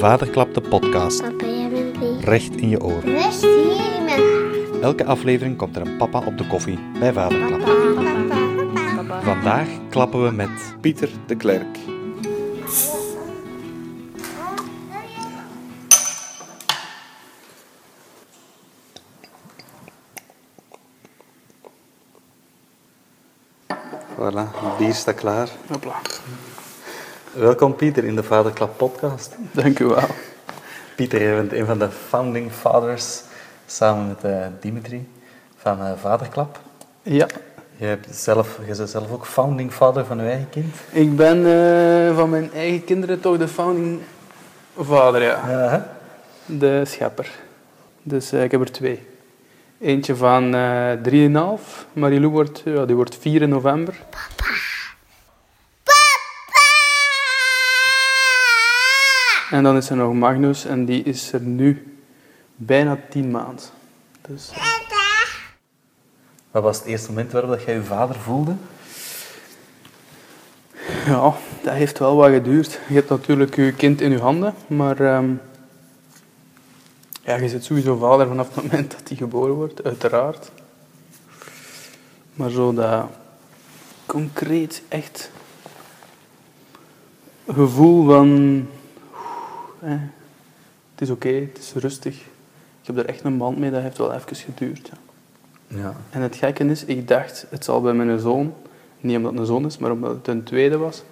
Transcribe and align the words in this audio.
Vaderklap 0.00 0.54
de 0.54 0.60
podcast. 0.60 1.22
Papa, 1.22 1.46
jij 1.46 1.70
bent 1.70 1.96
lief. 1.96 2.24
Recht 2.24 2.56
in 2.56 2.68
je 2.68 2.82
oren. 2.82 3.02
Hier 3.06 3.96
in 3.96 4.04
mijn 4.04 4.20
hart. 4.20 4.80
Elke 4.82 5.04
aflevering 5.04 5.56
komt 5.56 5.76
er 5.76 5.86
een 5.86 5.96
papa 5.96 6.22
op 6.26 6.38
de 6.38 6.46
koffie 6.46 6.78
bij 6.98 7.12
Vaderklap. 7.12 7.60
Vandaag 9.22 9.68
klappen 9.90 10.24
we 10.24 10.30
met 10.30 10.74
Pieter 10.80 11.08
de 11.26 11.36
Klerk. 11.36 11.78
Voilà, 24.16 24.50
het 24.52 24.76
bier 24.78 24.94
staat 24.94 25.14
klaar. 25.14 25.48
Hopla. 25.68 26.00
Welkom 27.40 27.74
Pieter 27.76 28.04
in 28.04 28.14
de 28.14 28.22
Vaderklap 28.22 28.76
podcast. 28.76 29.36
Dank 29.52 29.78
u 29.78 29.84
wel. 29.84 30.08
Pieter, 30.96 31.22
je 31.22 31.34
bent 31.34 31.52
een 31.52 31.66
van 31.66 31.78
de 31.78 31.88
founding 31.90 32.52
fathers 32.52 33.22
samen 33.66 34.06
met 34.06 34.24
eh, 34.24 34.46
Dimitri 34.60 35.08
van 35.56 35.80
eh, 35.80 35.92
Vaderklap. 36.00 36.60
Ja, 37.02 37.26
Je, 37.76 37.84
hebt 37.84 38.06
zelf, 38.10 38.58
je 38.66 38.76
bent 38.76 38.90
zelf 38.90 39.12
ook 39.12 39.26
founding 39.26 39.72
father 39.72 40.04
van 40.04 40.18
je 40.18 40.22
eigen 40.22 40.48
kind. 40.50 40.74
ik 40.92 41.16
ben 41.16 41.46
eh, 41.46 42.16
van 42.16 42.30
mijn 42.30 42.52
eigen 42.52 42.84
kinderen 42.84 43.20
toch 43.20 43.38
de 43.38 43.48
founding 43.48 44.00
vader, 44.76 45.22
ja. 45.22 45.96
De 46.46 46.82
schepper. 46.84 47.30
Dus 48.02 48.32
eh, 48.32 48.42
ik 48.42 48.50
heb 48.50 48.60
er 48.60 48.72
twee. 48.72 49.06
Eentje 49.80 50.16
van 50.16 50.54
eh 50.54 51.58
3,5. 51.58 51.86
Marilou 51.92 52.32
wordt, 52.32 52.62
ja, 52.64 52.84
die 52.84 52.96
wordt 52.96 53.16
4 53.16 53.42
in 53.42 53.48
november. 53.48 53.94
En 59.50 59.62
dan 59.62 59.76
is 59.76 59.90
er 59.90 59.96
nog 59.96 60.14
Magnus 60.14 60.64
en 60.64 60.84
die 60.84 61.02
is 61.02 61.32
er 61.32 61.40
nu 61.40 61.98
bijna 62.56 62.98
10 63.10 63.30
maanden. 63.30 63.64
Dus, 64.28 64.52
Wat 66.50 66.62
was 66.62 66.78
het 66.78 66.86
eerste 66.86 67.08
moment 67.08 67.32
waarop 67.32 67.50
dat 67.50 67.62
jij 67.62 67.74
je 67.74 67.82
vader 67.82 68.16
voelde? 68.16 68.54
Ja, 71.06 71.34
dat 71.62 71.72
heeft 71.72 71.98
wel 71.98 72.16
wat 72.16 72.30
geduurd. 72.30 72.80
Je 72.88 72.94
hebt 72.94 73.08
natuurlijk 73.08 73.56
je 73.56 73.72
kind 73.72 74.00
in 74.00 74.10
je 74.10 74.18
handen, 74.18 74.54
maar 74.66 75.00
ehm, 75.00 75.30
ja, 77.22 77.36
je 77.36 77.48
zit 77.48 77.64
sowieso 77.64 77.96
vader 77.96 78.26
vanaf 78.26 78.54
het 78.54 78.64
moment 78.64 78.90
dat 78.90 79.08
hij 79.08 79.16
geboren 79.16 79.54
wordt, 79.54 79.84
uiteraard. 79.84 80.50
Maar 82.34 82.50
zo 82.50 82.74
dat 82.74 83.06
concreet 84.06 84.82
echt 84.88 85.30
gevoel 87.46 88.04
van 88.04 88.66
eh, 89.82 89.90
het 90.92 91.00
is 91.00 91.10
oké, 91.10 91.28
het 91.28 91.58
is 91.58 91.72
rustig. 91.72 92.14
Ik 92.80 92.86
heb 92.86 92.96
er 92.96 93.06
echt 93.06 93.24
een 93.24 93.38
band 93.38 93.58
mee, 93.58 93.70
dat 93.70 93.82
heeft 93.82 93.98
wel 93.98 94.12
even 94.12 94.36
geduurd. 94.36 94.90
Ja. 94.92 94.98
Ja. 95.76 95.94
En 96.10 96.20
het 96.20 96.36
gekke 96.36 96.64
is, 96.64 96.84
ik 96.84 97.08
dacht, 97.08 97.46
het 97.50 97.64
zal 97.64 97.80
bij 97.80 97.92
mijn 97.92 98.18
zoon, 98.18 98.54
niet 99.00 99.16
omdat 99.16 99.30
het 99.30 99.40
een 99.40 99.46
zoon 99.46 99.66
is, 99.66 99.78
maar 99.78 99.90
omdat 99.90 100.10
het 100.10 100.26
een 100.26 100.42
tweede 100.42 100.76
was, 100.76 101.02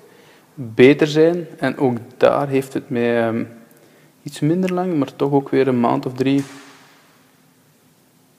beter 0.55 1.07
zijn. 1.07 1.47
En 1.59 1.77
ook 1.77 1.97
daar 2.17 2.49
heeft 2.49 2.73
het 2.73 2.91
mij 2.91 3.27
ehm, 3.27 3.45
iets 4.23 4.41
minder 4.41 4.73
lang, 4.73 4.95
maar 4.95 5.17
toch 5.17 5.33
ook 5.33 5.49
weer 5.49 5.69
een 5.69 5.81
maand 5.81 6.07
of 6.07 6.13
drie 6.13 6.45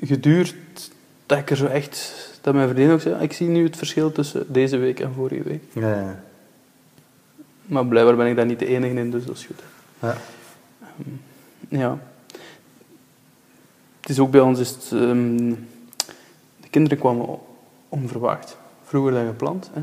geduurd. 0.02 0.56
Dat 1.26 1.38
ik 1.38 1.50
er 1.50 1.58
zo 1.58 1.66
echt, 1.66 2.14
dat 2.42 2.54
mijn 2.54 2.70
vriendin 2.70 2.94
ook 2.94 3.02
zei, 3.02 3.24
ik 3.24 3.34
zie 3.34 3.48
nu 3.48 3.64
het 3.64 3.78
verschil 3.78 4.12
tussen 4.12 4.54
deze 4.54 4.78
week 4.78 5.00
en 5.00 5.14
vorige 5.14 5.44
week. 5.44 5.64
Ja, 5.74 5.96
ja. 5.96 6.24
Maar 7.66 7.86
blijkbaar 7.86 8.16
ben 8.16 8.28
ik 8.28 8.36
daar 8.36 8.46
niet 8.46 8.60
de 8.60 8.66
enige 8.66 8.94
in, 8.94 9.12
dus 9.12 9.26
dat 9.26 9.36
is 9.36 9.46
goed. 9.46 9.62
Ja. 10.00 10.18
Ja. 11.70 11.98
Het 14.00 14.10
is 14.10 14.20
ook 14.20 14.32
bij 14.32 14.42
ons, 14.42 14.60
is 14.60 14.70
het, 14.70 14.92
ehm, 14.92 15.54
de 16.62 16.70
kinderen 16.70 16.98
kwamen 16.98 17.40
onverwacht, 17.90 18.58
vroeger 18.84 19.12
dan 19.12 19.26
gepland. 19.26 19.70
Hè. 19.74 19.82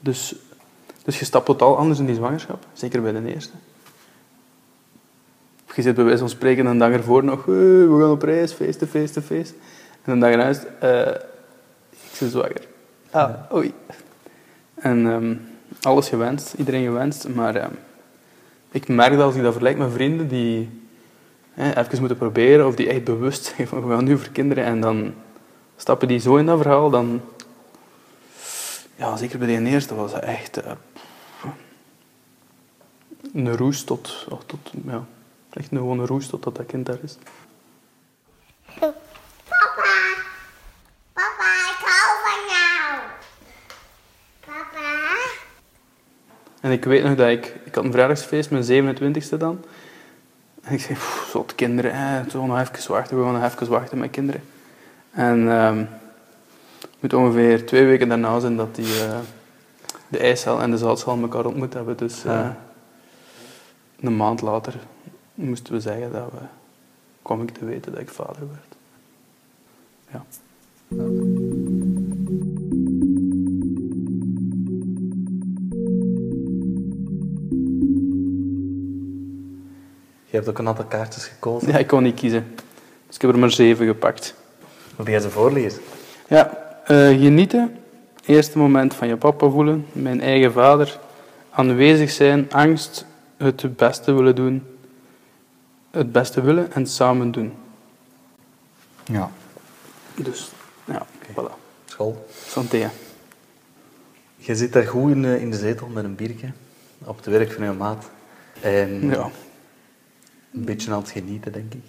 Dus, 0.00 0.34
dus 1.04 1.18
je 1.18 1.24
stapt 1.24 1.46
totaal 1.46 1.76
anders 1.76 1.98
in 1.98 2.06
die 2.06 2.14
zwangerschap, 2.14 2.66
zeker 2.72 3.02
bij 3.02 3.12
de 3.12 3.34
eerste. 3.34 3.52
Je 5.74 5.82
zit 5.82 5.94
bij 5.94 6.04
wijze 6.04 6.18
van 6.18 6.28
spreken 6.28 6.66
een 6.66 6.78
dag 6.78 6.90
ervoor 6.90 7.24
nog, 7.24 7.46
"Hey, 7.46 7.54
we 7.88 7.98
gaan 8.00 8.10
op 8.10 8.22
reis, 8.22 8.52
feesten, 8.52 8.88
feesten, 8.88 9.22
feesten. 9.22 9.56
En 10.04 10.12
een 10.12 10.18
dag 10.18 10.30
erna 10.30 10.48
is 10.48 10.58
eh, 10.80 11.14
ik 11.90 12.18
ben 12.18 12.30
zwanger. 12.30 12.66
Ah, 13.10 13.52
oei. 13.52 13.74
En 14.74 15.06
ehm, 15.06 15.34
alles 15.82 16.08
gewenst, 16.08 16.54
iedereen 16.54 16.84
gewenst, 16.84 17.28
maar 17.28 17.54
ehm, 17.54 17.72
ik 18.70 18.88
merk 18.88 19.12
dat 19.12 19.20
als 19.20 19.34
ik 19.34 19.42
dat 19.42 19.52
vergelijk 19.52 19.78
met 19.78 19.92
vrienden 19.92 20.28
die 20.28 20.80
hè, 21.52 21.76
even 21.78 21.98
moeten 21.98 22.16
proberen, 22.16 22.66
of 22.66 22.74
die 22.74 22.88
echt 22.88 23.04
bewust 23.04 23.44
zijn 23.56 23.68
van 23.68 23.86
we 23.88 23.94
gaan 23.94 24.04
nu 24.04 24.18
voor 24.18 24.32
kinderen, 24.32 24.64
en 24.64 24.80
dan 24.80 25.14
stappen 25.76 26.08
die 26.08 26.18
zo 26.18 26.36
in 26.36 26.46
dat 26.46 26.60
verhaal, 26.60 26.90
dan... 26.90 27.20
Ja, 28.96 29.16
zeker 29.16 29.38
bij 29.38 29.56
de 29.56 29.68
eerste 29.68 29.94
was 29.94 30.12
dat 30.12 30.22
echt 30.22 30.56
eh, 30.56 30.72
een 33.34 33.56
roes 33.56 33.84
tot, 33.84 34.26
oh, 34.28 34.40
tot... 34.46 34.72
Ja, 34.86 35.04
echt 35.50 35.70
een 35.70 36.06
roes 36.06 36.26
totdat 36.26 36.56
dat 36.56 36.66
kind 36.66 36.86
daar 36.86 36.98
is. 37.02 37.16
Papa. 38.78 38.94
Papa, 41.12 41.50
ik 41.70 41.80
hou 41.84 42.10
van 42.24 42.40
jou. 42.48 43.00
Papa. 44.46 44.88
En 46.60 46.70
ik 46.70 46.84
weet 46.84 47.04
nog 47.04 47.14
dat 47.16 47.28
ik... 47.28 47.56
Ik 47.64 47.74
had 47.74 47.84
een 47.84 47.90
verjaardagsfeest, 47.90 48.50
mijn 48.50 48.96
27e 48.96 49.36
dan. 49.38 49.64
En 50.62 50.72
ik 50.74 50.80
zei, 50.80 50.94
"Pff, 50.94 51.28
zot 51.30 51.54
kinderen, 51.54 51.94
hè, 51.94 52.30
zo 52.30 52.46
nog 52.46 52.60
even 52.60 52.92
wachten, 52.92 53.18
we 53.18 53.24
gaan 53.24 53.32
nog 53.40 53.44
even 53.52 53.68
wachten 53.68 53.98
met 53.98 54.10
kinderen. 54.10 54.42
En 55.10 55.50
ehm, 55.50 55.78
het 56.80 56.90
moet 57.00 57.14
ongeveer 57.14 57.66
twee 57.66 57.84
weken 57.86 58.08
daarna 58.08 58.40
zijn 58.40 58.56
dat 58.56 58.74
die, 58.74 59.00
eh, 59.04 59.18
de 60.08 60.18
ijszaal 60.18 60.60
en 60.60 60.70
de 60.70 60.78
zoutzaal 60.78 61.18
elkaar 61.20 61.44
ontmoet 61.46 61.74
hebben. 61.74 61.96
Dus 61.96 62.24
eh, 62.24 62.32
Ja. 62.32 62.56
een 64.00 64.16
maand 64.16 64.40
later 64.40 64.74
moesten 65.34 65.72
we 65.72 65.80
zeggen 65.80 66.12
dat 66.12 66.30
we... 66.32 66.38
kwam 67.22 67.42
ik 67.42 67.50
te 67.50 67.64
weten 67.64 67.92
dat 67.92 68.00
ik 68.00 68.08
vader 68.08 68.42
werd. 68.48 68.76
Ja. 70.12 70.22
Je 80.30 80.36
hebt 80.36 80.48
ook 80.48 80.58
een 80.58 80.68
aantal 80.68 80.84
kaartjes 80.84 81.24
gekozen. 81.26 81.68
ja, 81.68 81.78
ik 81.78 81.86
kon 81.86 82.02
niet 82.02 82.14
kiezen. 82.14 82.54
Dus 83.06 83.14
ik 83.16 83.20
heb 83.22 83.30
er 83.32 83.38
maar 83.38 83.50
zeven 83.50 83.86
gepakt. 83.86 84.34
Wil 84.96 85.06
jij 85.08 85.20
ze 85.20 85.30
voorlezen? 85.30 85.80
Ja, 86.28 86.56
eh, 86.84 86.96
genieten. 87.08 87.76
Eerste 88.24 88.58
moment 88.58 88.94
van 88.94 89.08
je 89.08 89.16
papa 89.16 89.48
voelen. 89.48 89.86
Mijn 89.92 90.20
eigen 90.20 90.52
vader. 90.52 90.98
Aanwezig 91.50 92.10
zijn. 92.10 92.52
Angst. 92.52 93.06
Het 93.36 93.76
beste 93.76 94.12
willen 94.12 94.34
doen. 94.34 94.66
Het 95.90 96.12
beste 96.12 96.40
willen 96.40 96.72
en 96.72 96.86
samen 96.86 97.30
doen. 97.30 97.52
Ja. 99.04 99.30
Dus, 100.14 100.50
ja, 100.84 101.06
voilà. 101.32 101.52
School. 101.84 102.26
Santé. 102.46 102.90
Je 104.36 104.54
zit 104.54 104.72
daar 104.72 104.86
goed 104.86 105.10
in, 105.10 105.22
de- 105.22 105.40
in 105.40 105.50
de 105.50 105.56
zetel 105.56 105.86
met 105.86 106.04
een 106.04 106.14
biertje 106.14 106.52
op 107.04 107.16
het 107.16 107.26
werk 107.26 107.52
van 107.52 107.64
je 107.64 107.72
maat. 107.72 108.10
En 108.60 109.08
Ja, 109.10 109.30
een 110.52 110.64
beetje 110.64 110.92
aan 110.92 111.00
het 111.00 111.10
genieten, 111.10 111.52
denk 111.52 111.74
ik. 111.74 111.84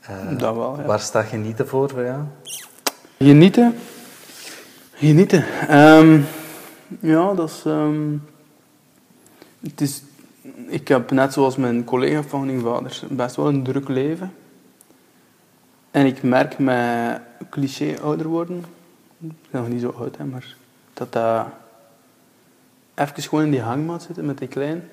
Eh, 0.00 0.38
dat 0.38 0.54
wel, 0.54 0.76
ja. 0.78 0.84
Waar 0.84 1.00
staat 1.00 1.26
genieten 1.26 1.68
voor 1.68 1.90
voor 1.90 2.04
jou? 2.04 2.22
Genieten. 3.18 3.74
Genieten. 4.94 5.44
Ehm, 5.68 6.20
ja, 7.00 7.34
dat 7.34 7.48
is, 7.48 7.62
ehm, 7.64 8.16
het 9.60 9.80
is... 9.80 10.02
Ik 10.66 10.88
heb 10.88 11.10
net 11.10 11.32
zoals 11.32 11.56
mijn 11.56 11.84
collega 11.84 12.22
founding 12.22 12.62
vaders 12.62 13.04
best 13.10 13.36
wel 13.36 13.48
een 13.48 13.62
druk 13.62 13.88
leven. 13.88 14.32
En 15.90 16.06
ik 16.06 16.22
merk 16.22 16.58
met 16.58 17.20
cliché 17.50 18.00
ouder 18.00 18.26
worden, 18.26 18.64
ik 19.20 19.32
ben 19.50 19.60
nog 19.60 19.68
niet 19.68 19.80
zo 19.80 19.94
oud, 19.98 20.16
hè, 20.16 20.24
maar 20.24 20.56
dat 20.94 21.12
dat 21.12 21.46
even 22.94 23.22
gewoon 23.22 23.44
in 23.44 23.50
die 23.50 23.60
hangmat 23.60 24.02
zitten 24.02 24.26
met 24.26 24.38
die 24.38 24.48
klein, 24.48 24.88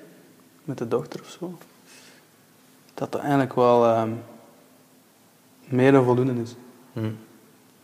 met 0.64 0.78
de 0.78 0.88
dochter 0.88 1.20
of 1.20 1.28
zo, 1.28 1.58
dat 2.94 3.12
dat 3.12 3.20
eigenlijk 3.20 3.54
wel 3.54 3.86
ehm, 3.86 4.10
meer 5.68 5.92
dan 5.92 6.04
voldoende 6.04 6.42
is. 6.42 6.54
Hm. 6.92 7.10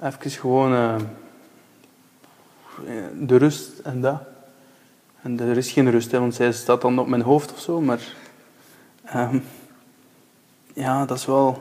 Even 0.03 0.31
gewoon 0.31 0.75
eh, 0.75 0.95
de 3.21 3.37
rust 3.37 3.79
en 3.79 4.01
dat. 4.01 4.21
En 5.23 5.41
er 5.41 5.57
is 5.57 5.71
geen 5.71 5.91
rust, 5.91 6.11
hè, 6.11 6.21
want 6.21 6.35
zij 6.35 6.53
staat 6.53 6.81
dan 6.81 6.99
op 6.99 7.07
mijn 7.07 7.23
hoofd 7.23 7.53
of 7.53 7.61
zo, 7.61 7.81
maar 7.81 8.15
ehm, 9.05 9.39
ja, 10.73 11.05
dat 11.05 11.17
is 11.17 11.27
wel, 11.27 11.59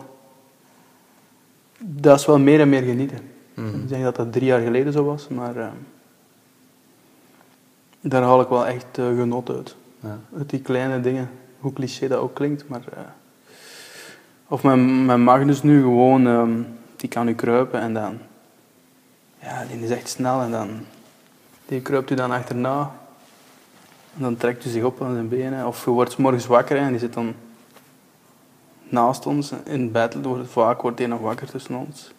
dat 1.77 2.19
is 2.19 2.25
wel 2.25 2.39
meer 2.39 2.59
en 2.59 2.69
meer 2.69 2.81
genieten. 2.83 3.19
Mhm. 3.53 3.75
Ik 3.75 3.89
denk 3.89 4.03
dat 4.03 4.15
dat 4.15 4.31
drie 4.31 4.45
jaar 4.45 4.61
geleden 4.61 4.93
zo 4.93 5.03
was, 5.03 5.27
maar 5.27 5.57
ehm, 5.57 5.75
daar 8.01 8.21
haal 8.21 8.41
ik 8.41 8.47
wel 8.47 8.67
echt 8.67 8.97
eh, 8.97 9.05
genot 9.05 9.49
uit. 9.49 9.75
Ja. 9.99 10.19
Uit 10.37 10.49
die 10.49 10.61
kleine 10.61 11.01
dingen. 11.01 11.29
Hoe 11.59 11.73
cliché 11.73 12.07
dat 12.07 12.19
ook 12.19 12.33
klinkt, 12.33 12.67
maar... 12.67 12.83
eh, 12.93 12.99
of 14.47 14.63
mijn, 14.63 15.05
mijn 15.05 15.23
Magnus 15.23 15.63
nu 15.63 15.81
gewoon... 15.81 16.27
ehm, 16.27 16.61
die 16.95 17.09
kan 17.09 17.25
nu 17.25 17.33
kruipen 17.33 17.79
en 17.79 17.93
dan... 17.93 18.17
Ja, 19.39 19.65
die 19.71 19.79
is 19.83 19.89
echt 19.89 20.09
snel 20.09 20.41
en 20.41 20.51
dan... 20.51 20.69
Die 21.65 21.81
kruipt 21.81 22.09
u 22.11 22.15
dan 22.15 22.31
achterna. 22.31 22.91
En 24.15 24.21
dan 24.21 24.37
trekt 24.37 24.65
u 24.65 24.69
zich 24.69 24.83
op 24.83 25.01
aan 25.01 25.13
zijn 25.13 25.29
benen. 25.29 25.67
Of 25.67 25.85
je 25.85 25.91
wordt 25.91 26.17
morgens 26.17 26.45
wakker 26.45 26.77
en 26.77 26.89
die 26.89 26.99
zit 26.99 27.13
dan 27.13 27.33
naast 28.83 29.25
ons 29.25 29.51
in 29.63 29.91
bed. 29.91 30.15
Wordt- 30.23 30.49
Vaak 30.51 30.81
wordt 30.81 30.99
hij 30.99 31.07
nog 31.07 31.19
wakker 31.19 31.49
tussen 31.49 31.75
ons. 31.75 32.11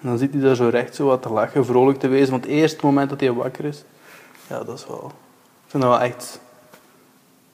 En 0.00 0.08
dan 0.08 0.18
zit 0.18 0.32
hij 0.32 0.42
daar 0.42 0.54
zo 0.54 0.68
recht 0.68 0.94
zo 0.94 1.06
wat 1.06 1.22
te 1.22 1.30
lachen, 1.32 1.64
vrolijk 1.66 1.98
te 1.98 2.08
wezen. 2.08 2.30
Want 2.30 2.44
het 2.44 2.52
eerste 2.52 2.86
moment 2.86 3.10
dat 3.10 3.20
hij 3.20 3.32
wakker 3.32 3.64
is, 3.64 3.84
ja, 4.48 4.64
dat 4.64 4.78
is 4.78 4.86
wel... 4.86 5.12
Ik 5.64 5.70
vind 5.78 5.82
dat 5.82 5.92
wel 5.92 6.00
echt 6.00 6.40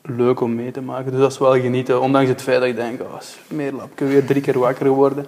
leuk 0.08 0.40
om 0.40 0.55
mee 0.55 0.70
te 0.70 0.81
maken. 0.81 1.10
Dus 1.10 1.20
dat 1.20 1.32
is 1.32 1.38
wel 1.38 1.60
genieten. 1.60 2.00
Ondanks 2.00 2.28
het 2.28 2.43
feit 2.43 2.58
dat 2.60 2.69
ik 2.69 2.76
denk, 2.76 3.00
oh, 3.00 3.20
smeerlapje, 3.20 4.05
weer 4.05 4.26
drie 4.26 4.43
keer 4.43 4.58
wakker 4.58 4.87
geworden. 4.87 5.26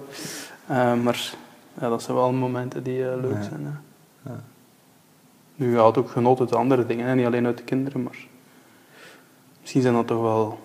Eh, 0.67 0.93
maar 0.93 1.33
ja, 1.79 1.89
dat 1.89 2.01
zijn 2.03 2.17
wel 2.17 2.31
momenten 2.31 2.83
die 2.83 3.09
eh, 3.09 3.21
leuk 3.21 3.33
Ja. 3.33 3.41
zijn. 3.43 3.79
Ja. 4.25 4.39
Nu, 5.55 5.77
haalt 5.77 5.97
ook 5.97 6.09
genot 6.09 6.39
uit 6.39 6.55
andere 6.55 6.85
dingen, 6.85 7.07
hè. 7.07 7.15
niet 7.15 7.25
alleen 7.25 7.45
uit 7.45 7.57
de 7.57 7.63
kinderen, 7.63 8.03
maar 8.03 8.17
misschien 9.59 9.81
zijn 9.81 9.93
dat 9.93 10.07
toch 10.07 10.21
wel 10.21 10.59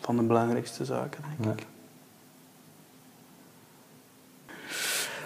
van 0.00 0.16
de 0.16 0.22
belangrijkste 0.22 0.84
zaken, 0.84 1.22
denk 1.40 1.58
ik. 1.60 1.66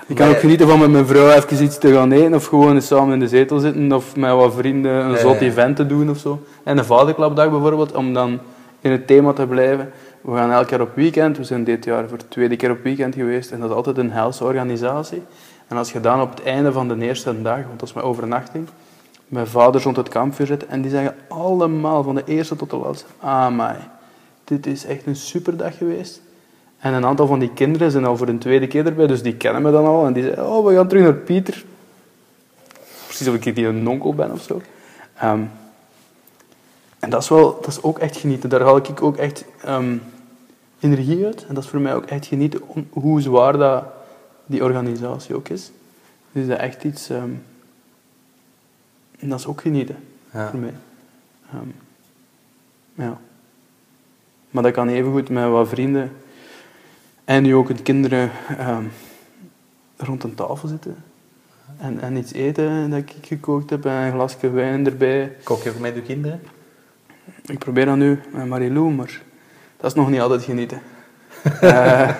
Ik 0.08 0.16
kan 0.16 0.28
ook 0.28 0.38
genieten 0.38 0.68
van 0.68 0.78
met 0.78 0.90
mijn 0.90 1.06
vrouw 1.06 1.30
even 1.30 1.64
iets 1.64 1.78
te 1.78 1.92
gaan 1.92 2.12
eten, 2.12 2.34
of 2.34 2.46
gewoon 2.46 2.74
eens 2.74 2.86
samen 2.86 3.12
in 3.12 3.20
de 3.20 3.28
zetel 3.28 3.58
zitten, 3.58 3.92
of 3.92 4.16
met 4.16 4.30
wat 4.30 4.54
vrienden 4.54 4.92
een 4.92 5.18
zot 5.18 5.40
event 5.40 5.76
te 5.76 5.86
doen 5.86 6.10
of 6.10 6.18
zo. 6.18 6.42
En 6.62 6.78
een 6.78 6.84
vaderklapdag 6.84 7.50
bijvoorbeeld, 7.50 7.92
om 7.92 8.14
dan 8.14 8.38
in 8.80 8.90
het 8.90 9.06
thema 9.06 9.32
te 9.32 9.46
blijven. 9.46 9.90
We 10.20 10.32
gaan 10.36 10.50
elk 10.50 10.70
jaar 10.70 10.80
op 10.80 10.94
weekend, 10.94 11.36
we 11.36 11.44
zijn 11.44 11.64
dit 11.64 11.84
jaar 11.84 12.08
voor 12.08 12.18
de 12.18 12.28
tweede 12.28 12.56
keer 12.56 12.70
op 12.70 12.82
weekend 12.82 13.14
geweest, 13.14 13.50
en 13.50 13.60
dat 13.60 13.70
is 13.70 13.76
altijd 13.76 13.98
een 13.98 14.10
helse 14.10 14.44
organisatie. 14.44 15.22
En 15.68 15.76
als 15.76 15.92
je 15.92 16.00
dan 16.00 16.20
op 16.20 16.30
het 16.30 16.42
einde 16.42 16.72
van 16.72 16.88
de 16.88 16.96
eerste 16.98 17.42
dag, 17.42 17.56
want 17.66 17.78
dat 17.78 17.88
is 17.88 17.94
mijn 17.94 18.06
overnachting, 18.06 18.68
mijn 19.28 19.46
vaders 19.46 19.84
rond 19.84 19.96
het 19.96 20.08
kampvuur 20.08 20.46
zit 20.46 20.66
en 20.66 20.82
die 20.82 20.90
zeggen 20.90 21.14
allemaal, 21.28 22.02
van 22.02 22.14
de 22.14 22.22
eerste 22.26 22.56
tot 22.56 22.70
de 22.70 22.76
laatste, 22.76 23.06
amai, 23.20 23.76
dit 24.44 24.66
is 24.66 24.84
echt 24.84 25.06
een 25.06 25.16
superdag 25.16 25.76
geweest. 25.76 26.20
En 26.86 26.94
een 26.94 27.04
aantal 27.04 27.26
van 27.26 27.38
die 27.38 27.52
kinderen 27.52 27.90
zijn 27.90 28.04
al 28.04 28.16
voor 28.16 28.26
de 28.26 28.38
tweede 28.38 28.66
keer 28.66 28.86
erbij, 28.86 29.06
dus 29.06 29.22
die 29.22 29.36
kennen 29.36 29.62
me 29.62 29.70
dan 29.70 29.84
al. 29.84 30.06
En 30.06 30.12
die 30.12 30.22
zeggen, 30.22 30.48
oh, 30.48 30.66
we 30.66 30.74
gaan 30.74 30.88
terug 30.88 31.02
naar 31.02 31.14
Pieter. 31.14 31.64
Precies 33.06 33.28
of 33.28 33.34
ik 33.34 33.54
die 33.54 33.66
een 33.66 33.88
onkel 33.88 34.14
ben 34.14 34.32
of 34.32 34.42
zo. 34.42 34.62
Ehm, 35.16 35.40
en 36.98 37.10
dat 37.10 37.22
is, 37.22 37.28
wel, 37.28 37.54
dat 37.54 37.66
is 37.66 37.82
ook 37.82 37.98
echt 37.98 38.16
genieten. 38.16 38.48
Daar 38.48 38.60
haal 38.60 38.76
ik 38.76 39.02
ook 39.02 39.16
echt 39.16 39.44
ehm, 39.64 39.96
energie 40.80 41.24
uit. 41.24 41.46
En 41.46 41.54
dat 41.54 41.64
is 41.64 41.70
voor 41.70 41.80
mij 41.80 41.94
ook 41.94 42.04
echt 42.04 42.26
genieten 42.26 42.60
om 42.66 42.86
hoe 42.90 43.20
zwaar 43.20 43.56
dat 43.58 43.84
die 44.46 44.64
organisatie 44.64 45.34
ook 45.34 45.48
is. 45.48 45.70
Dus 46.32 46.46
dat 46.46 46.56
is 46.56 46.62
echt 46.64 46.84
iets... 46.84 47.08
ehm, 47.10 47.30
en 49.18 49.28
dat 49.28 49.38
is 49.38 49.46
ook 49.46 49.60
genieten 49.60 49.96
Ja. 50.32 50.50
voor 50.50 50.58
mij. 50.58 50.74
Ehm, 51.52 51.68
ja. 52.94 53.18
Maar 54.50 54.62
dat 54.62 54.72
kan 54.72 54.88
evengoed 54.88 55.28
met 55.28 55.48
wat 55.48 55.68
vrienden 55.68 56.12
en 57.26 57.42
nu 57.42 57.54
ook 57.54 57.76
de 57.76 57.82
kinderen 57.82 58.30
ehm, 58.58 58.84
rond 59.96 60.22
een 60.22 60.34
tafel 60.34 60.68
zitten. 60.68 60.96
En, 61.78 62.00
en 62.00 62.16
iets 62.16 62.32
eten 62.32 62.90
dat 62.90 62.98
ik 62.98 63.12
gekookt 63.22 63.70
heb 63.70 63.84
en 63.84 63.92
een 63.92 64.12
glasje 64.12 64.50
wijn 64.50 64.86
erbij. 64.86 65.36
Kook 65.42 65.62
je 65.62 65.70
ook 65.70 65.78
met 65.78 65.94
je 65.94 66.02
kinderen? 66.02 66.40
Ik 67.46 67.58
probeer 67.58 67.84
dat 67.84 67.96
nu 67.96 68.20
met 68.32 68.46
Marilou, 68.46 68.90
maar 68.90 69.20
dat 69.76 69.90
is 69.90 69.96
nog 69.96 70.10
niet 70.10 70.20
altijd 70.20 70.42
genieten. 70.42 70.80
Eh, 71.60 72.10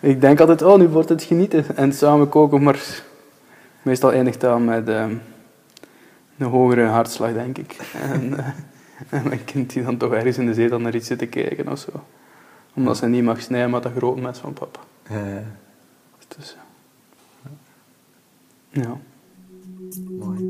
ik 0.00 0.20
denk 0.20 0.40
altijd, 0.40 0.62
oh, 0.62 0.78
nu 0.78 0.88
wordt 0.88 1.08
het 1.08 1.22
genieten 1.22 1.76
en 1.76 1.92
samen 1.92 2.28
koken, 2.28 2.62
maar 2.62 3.02
meestal 3.82 4.12
eindigt 4.12 4.40
dat 4.40 4.60
met 4.60 4.88
ehm, 4.88 5.14
een 6.38 6.46
hogere 6.46 6.84
hartslag, 6.84 7.32
denk 7.32 7.58
ik. 7.58 7.76
En, 8.02 8.38
eh, 8.38 8.46
en 9.18 9.28
mijn 9.28 9.44
kind 9.44 9.72
die 9.72 9.84
dan 9.84 9.96
toch 9.96 10.12
ergens 10.12 10.38
in 10.38 10.46
de 10.46 10.54
zetel 10.54 10.80
naar 10.80 10.94
iets 10.94 11.06
zit 11.06 11.18
te 11.18 11.26
kijken 11.26 11.68
of 11.68 11.78
zo. 11.78 11.90
Omdat 12.76 12.96
ze 12.96 13.06
niet 13.06 13.24
mag 13.24 13.40
snijden 13.40 13.70
met 13.70 13.82
dat 13.82 13.92
grote 13.96 14.20
mes 14.20 14.38
van 14.38 14.52
papa. 14.52 14.80
Ja, 15.08 15.42
Dus, 16.36 16.56
ja. 17.42 17.50
ja. 18.82 18.98
mooi. 20.10 20.48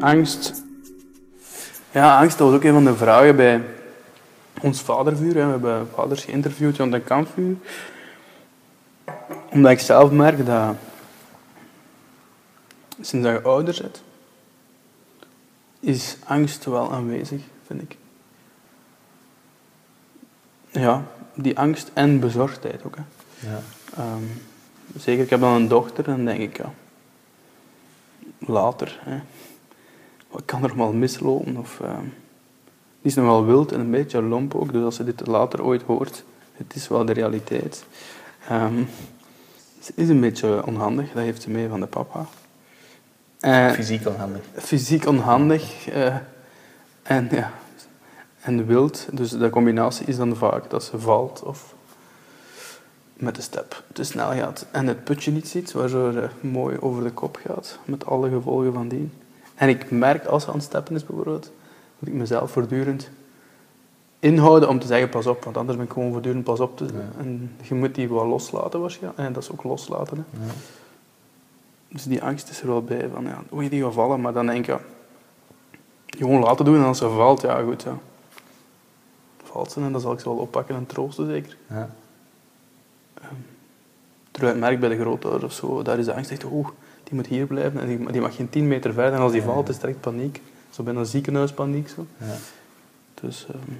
Angst. 0.00 0.62
Ja, 1.90 2.18
angst 2.18 2.38
dat 2.38 2.46
was 2.46 2.56
ook 2.56 2.64
een 2.64 2.72
van 2.72 2.84
de 2.84 2.94
vragen 2.94 3.36
bij 3.36 3.62
ons 4.62 4.80
vadervuur. 4.80 5.34
Hè. 5.34 5.44
We 5.44 5.50
hebben 5.50 5.88
vaders 5.94 6.24
geïnterviewd 6.24 6.76
rond 6.76 6.92
een 6.92 7.04
kampvuur. 7.04 7.56
Omdat 9.50 9.72
ik 9.72 9.80
zelf 9.80 10.10
merk 10.10 10.46
dat 10.46 10.74
sinds 13.00 13.26
dat 13.26 13.36
je 13.36 13.42
ouder 13.42 13.78
bent, 13.80 14.02
is 15.80 16.16
angst 16.24 16.64
wel 16.64 16.92
aanwezig, 16.92 17.42
vind 17.66 17.82
ik. 17.82 17.96
Ja, 20.70 21.06
die 21.34 21.58
angst 21.58 21.90
en 21.94 22.20
bezorgdheid 22.20 22.84
ook. 22.84 22.96
Hè. 22.96 23.02
Ja. 23.50 23.60
Ehm, 23.96 24.22
zeker, 24.96 25.24
ik 25.24 25.30
heb 25.30 25.40
dan 25.40 25.52
een 25.52 25.68
dochter 25.68 26.08
en 26.08 26.16
dan 26.16 26.24
denk 26.24 26.40
ik, 26.40 26.56
ja, 26.56 26.72
later, 28.38 29.00
hè, 29.02 29.20
wat 30.30 30.42
kan 30.44 30.64
er 30.64 30.76
maar 30.76 30.94
mislopen? 30.94 31.56
Of, 31.56 31.80
ehm, 31.80 32.04
die 33.00 33.10
is 33.10 33.14
nog 33.14 33.24
wel 33.24 33.46
wild 33.46 33.72
en 33.72 33.80
een 33.80 33.90
beetje 33.90 34.22
lomp 34.22 34.54
ook, 34.54 34.72
dus 34.72 34.84
als 34.84 34.96
ze 34.96 35.04
dit 35.04 35.26
later 35.26 35.64
ooit 35.64 35.82
hoort, 35.82 36.24
het 36.52 36.74
is 36.74 36.88
wel 36.88 37.04
de 37.04 37.12
realiteit. 37.12 37.84
Ehm, 38.48 38.82
ze 39.80 39.92
is 39.94 40.08
een 40.08 40.20
beetje 40.20 40.66
onhandig, 40.66 41.12
dat 41.12 41.22
heeft 41.22 41.42
ze 41.42 41.50
mee 41.50 41.68
van 41.68 41.80
de 41.80 41.86
papa. 41.86 42.26
En- 43.40 43.74
Fysiek 43.74 44.06
onhandig. 44.06 44.42
fysiek 44.56 45.06
onhandig 45.06 45.88
eh, 45.88 46.16
en, 47.02 47.28
ja, 47.30 47.50
en 48.40 48.66
wild. 48.66 49.06
Dus 49.12 49.30
de 49.30 49.50
combinatie 49.50 50.06
is 50.06 50.16
dan 50.16 50.36
vaak 50.36 50.70
dat 50.70 50.84
ze 50.84 50.98
valt 50.98 51.42
of 51.42 51.74
met 53.14 53.34
de 53.34 53.42
step 53.42 53.82
te 53.92 54.04
snel 54.04 54.32
gaat 54.32 54.66
en 54.70 54.86
het 54.86 55.04
putje 55.04 55.30
niet 55.32 55.48
ziet, 55.48 55.72
waardoor 55.72 56.12
ze 56.12 56.28
mooi 56.40 56.76
over 56.80 57.02
de 57.04 57.10
kop 57.10 57.38
gaat, 57.46 57.78
met 57.84 58.06
alle 58.06 58.28
gevolgen 58.30 58.72
van 58.72 58.88
dien. 58.88 59.12
En 59.54 59.68
ik 59.68 59.90
merk 59.90 60.24
als 60.24 60.42
ze 60.42 60.48
aan 60.48 60.54
het 60.54 60.64
steppen 60.64 60.94
is 60.94 61.06
bijvoorbeeld, 61.06 61.50
dat 61.98 62.08
ik 62.08 62.14
mezelf 62.14 62.50
voortdurend 62.50 63.10
inhouden 64.18 64.68
om 64.68 64.78
te 64.78 64.86
zeggen 64.86 65.08
pas 65.08 65.26
op, 65.26 65.44
want 65.44 65.56
anders 65.56 65.76
ben 65.76 65.86
ik 65.86 65.92
gewoon 65.92 66.12
voortdurend 66.12 66.44
pas 66.44 66.60
op. 66.60 66.76
Te, 66.76 66.86
En 67.18 67.56
je 67.62 67.74
moet 67.74 67.94
die 67.94 68.08
wel 68.08 68.26
loslaten 68.26 68.80
waarschijnlijk. 68.80 69.18
En 69.18 69.32
dat 69.32 69.42
is 69.42 69.50
ook 69.50 69.62
loslaten. 69.62 70.26
Hè. 70.30 70.46
Ja. 70.46 70.52
Dus 71.88 72.04
die 72.04 72.22
angst 72.22 72.50
is 72.50 72.60
er 72.60 72.66
wel 72.66 72.82
bij, 72.82 73.08
van 73.12 73.24
ja, 73.24 73.42
oei, 73.52 73.68
die 73.68 73.82
gaat 73.82 73.92
vallen, 73.92 74.20
maar 74.20 74.32
dan 74.32 74.46
denk 74.46 74.66
je, 74.66 74.78
gewoon 76.06 76.40
laten 76.40 76.64
doen 76.64 76.76
en 76.76 76.84
als 76.84 76.98
ze 76.98 77.08
valt, 77.08 77.40
ja 77.40 77.62
goed, 77.62 77.82
ja. 77.82 77.98
Valt 79.42 79.72
ze 79.72 79.80
en 79.80 79.92
dan 79.92 80.00
zal 80.00 80.12
ik 80.12 80.20
ze 80.20 80.28
wel 80.28 80.38
oppakken 80.38 80.74
en 80.74 80.86
troosten 80.86 81.26
zeker. 81.26 81.56
Ja. 81.68 81.90
Terwijl 84.30 84.54
ik 84.54 84.60
merk 84.60 84.80
bij 84.80 84.88
de 84.88 84.98
grootouders 84.98 85.44
of 85.44 85.52
zo, 85.52 85.82
daar 85.82 85.98
is 85.98 86.04
de 86.04 86.14
angst 86.14 86.30
echt, 86.30 86.44
oeh, 86.44 86.68
die 87.04 87.14
moet 87.14 87.26
hier 87.26 87.46
blijven 87.46 87.80
en 87.80 87.86
die, 87.86 88.12
die 88.12 88.20
mag 88.20 88.36
geen 88.36 88.48
tien 88.48 88.68
meter 88.68 88.92
verder 88.92 89.12
en 89.12 89.20
als 89.20 89.32
die 89.32 89.42
valt 89.42 89.68
is 89.68 89.78
direct 89.78 90.00
paniek. 90.00 90.42
Zo 90.70 90.82
bijna 90.82 91.04
ziekenhuispaniek 91.04 91.88
zo. 91.88 92.06
Ja. 92.16 92.34
Dus 93.14 93.46
ehm, 93.46 93.72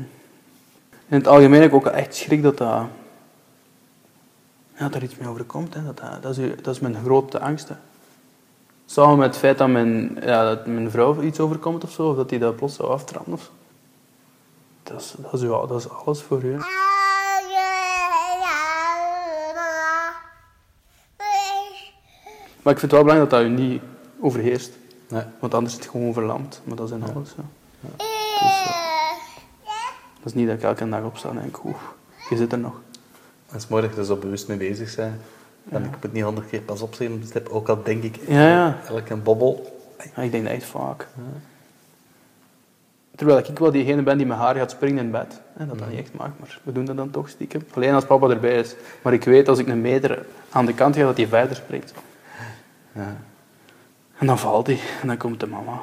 in 1.08 1.16
het 1.16 1.26
algemeen 1.26 1.60
heb 1.60 1.70
ik 1.70 1.76
ook 1.76 1.86
echt 1.86 2.14
schrik 2.14 2.42
dat 2.42 2.58
dat, 2.58 2.68
ja, 2.68 2.88
dat 4.78 4.94
er 4.94 5.02
iets 5.02 5.16
mee 5.16 5.28
overkomt. 5.28 5.74
Hè. 5.74 5.84
Dat, 5.84 5.98
dat, 5.98 6.22
dat, 6.22 6.38
is, 6.38 6.56
dat 6.62 6.74
is 6.74 6.80
mijn 6.80 6.96
grote 7.04 7.40
angst. 7.40 7.68
Hè. 7.68 7.74
Samen 8.90 9.18
met 9.18 9.26
het 9.26 9.36
feit 9.36 9.58
dat 9.58 9.68
mijn, 9.68 10.18
ja, 10.20 10.44
dat 10.44 10.66
mijn 10.66 10.90
vrouw 10.90 11.22
iets 11.22 11.40
overkomt 11.40 11.84
of 11.84 11.90
zo, 11.90 12.08
of 12.08 12.16
dat 12.16 12.28
die 12.28 12.38
dat 12.38 12.56
plots 12.56 12.74
zou 12.74 12.90
aftrappen 12.90 13.32
of. 13.32 13.50
Dat 14.82 15.00
is, 15.00 15.14
dat 15.18 15.32
is, 15.32 15.40
ja, 15.40 15.66
dat 15.66 15.80
is 15.80 15.88
alles 15.88 16.22
voor 16.22 16.42
u. 16.42 16.56
Maar 22.62 22.72
ik 22.72 22.78
vind 22.78 22.80
het 22.80 22.90
wel 22.90 23.02
belangrijk 23.02 23.30
dat 23.30 23.40
dat 23.40 23.48
u 23.50 23.52
niet 23.52 23.82
overheerst. 24.20 24.70
Nee. 25.08 25.22
Want 25.40 25.54
anders 25.54 25.74
is 25.74 25.80
het 25.80 25.90
gewoon 25.90 26.12
verlamd. 26.12 26.60
Maar 26.64 26.76
dat 26.76 26.88
is 26.88 26.94
in 26.94 27.02
alles. 27.14 27.30
Ja. 27.36 27.44
Dus, 27.96 28.66
eh, 28.66 29.70
dat 30.16 30.24
is 30.24 30.34
niet 30.34 30.46
dat 30.46 30.56
ik 30.56 30.62
elke 30.62 30.88
dag 30.88 31.02
opsta 31.02 31.28
en 31.28 31.36
denk, 31.36 31.64
oeh, 31.64 31.76
je 32.30 32.36
zit 32.36 32.52
er 32.52 32.58
nog. 32.58 32.80
Als 33.52 33.68
morgen 33.68 33.98
er 33.98 34.04
zo 34.04 34.16
bewust 34.16 34.48
mee 34.48 34.56
bezig 34.56 34.88
zijn. 34.88 35.20
En 35.70 35.84
ik 35.84 35.90
moet 36.02 36.12
niet 36.12 36.22
honderd 36.22 36.48
keer 36.48 36.60
pas 36.60 36.82
opzien 36.82 37.12
op 37.12 37.20
de 37.20 37.26
step. 37.26 37.48
Ook 37.48 37.68
al 37.68 37.82
denk 37.82 38.02
ik 38.02 38.16
elke 38.88 39.16
bobbel. 39.16 39.80
Ik 40.16 40.30
denk 40.30 40.44
dat 40.44 40.52
echt 40.52 40.64
vaak. 40.64 41.06
Terwijl 43.18 43.38
ik 43.38 43.58
wel 43.58 43.70
diegene 43.70 44.02
ben 44.02 44.16
die 44.16 44.26
met 44.26 44.36
haar 44.36 44.54
gaat 44.54 44.70
springen 44.70 45.04
in 45.04 45.10
bed. 45.10 45.40
Hè, 45.52 45.66
dat 45.66 45.78
dat 45.78 45.88
niet 45.88 45.98
echt 45.98 46.14
mag, 46.14 46.30
maar 46.38 46.60
we 46.62 46.72
doen 46.72 46.84
dat 46.84 46.96
dan 46.96 47.10
toch 47.10 47.28
stiekem. 47.28 47.62
Alleen 47.74 47.94
als 47.94 48.04
papa 48.04 48.28
erbij 48.28 48.58
is. 48.58 48.74
Maar 49.02 49.12
ik 49.12 49.24
weet 49.24 49.48
als 49.48 49.58
ik 49.58 49.68
een 49.68 49.80
meter 49.80 50.26
aan 50.50 50.66
de 50.66 50.74
kant 50.74 50.96
ga, 50.96 51.02
dat 51.02 51.16
hij 51.16 51.26
verder 51.26 51.56
springt. 51.56 51.92
Ja. 52.92 53.16
En 54.18 54.26
dan 54.26 54.38
valt 54.38 54.66
hij. 54.66 54.80
En 55.00 55.06
dan 55.06 55.16
komt 55.16 55.40
de 55.40 55.46
mama 55.46 55.80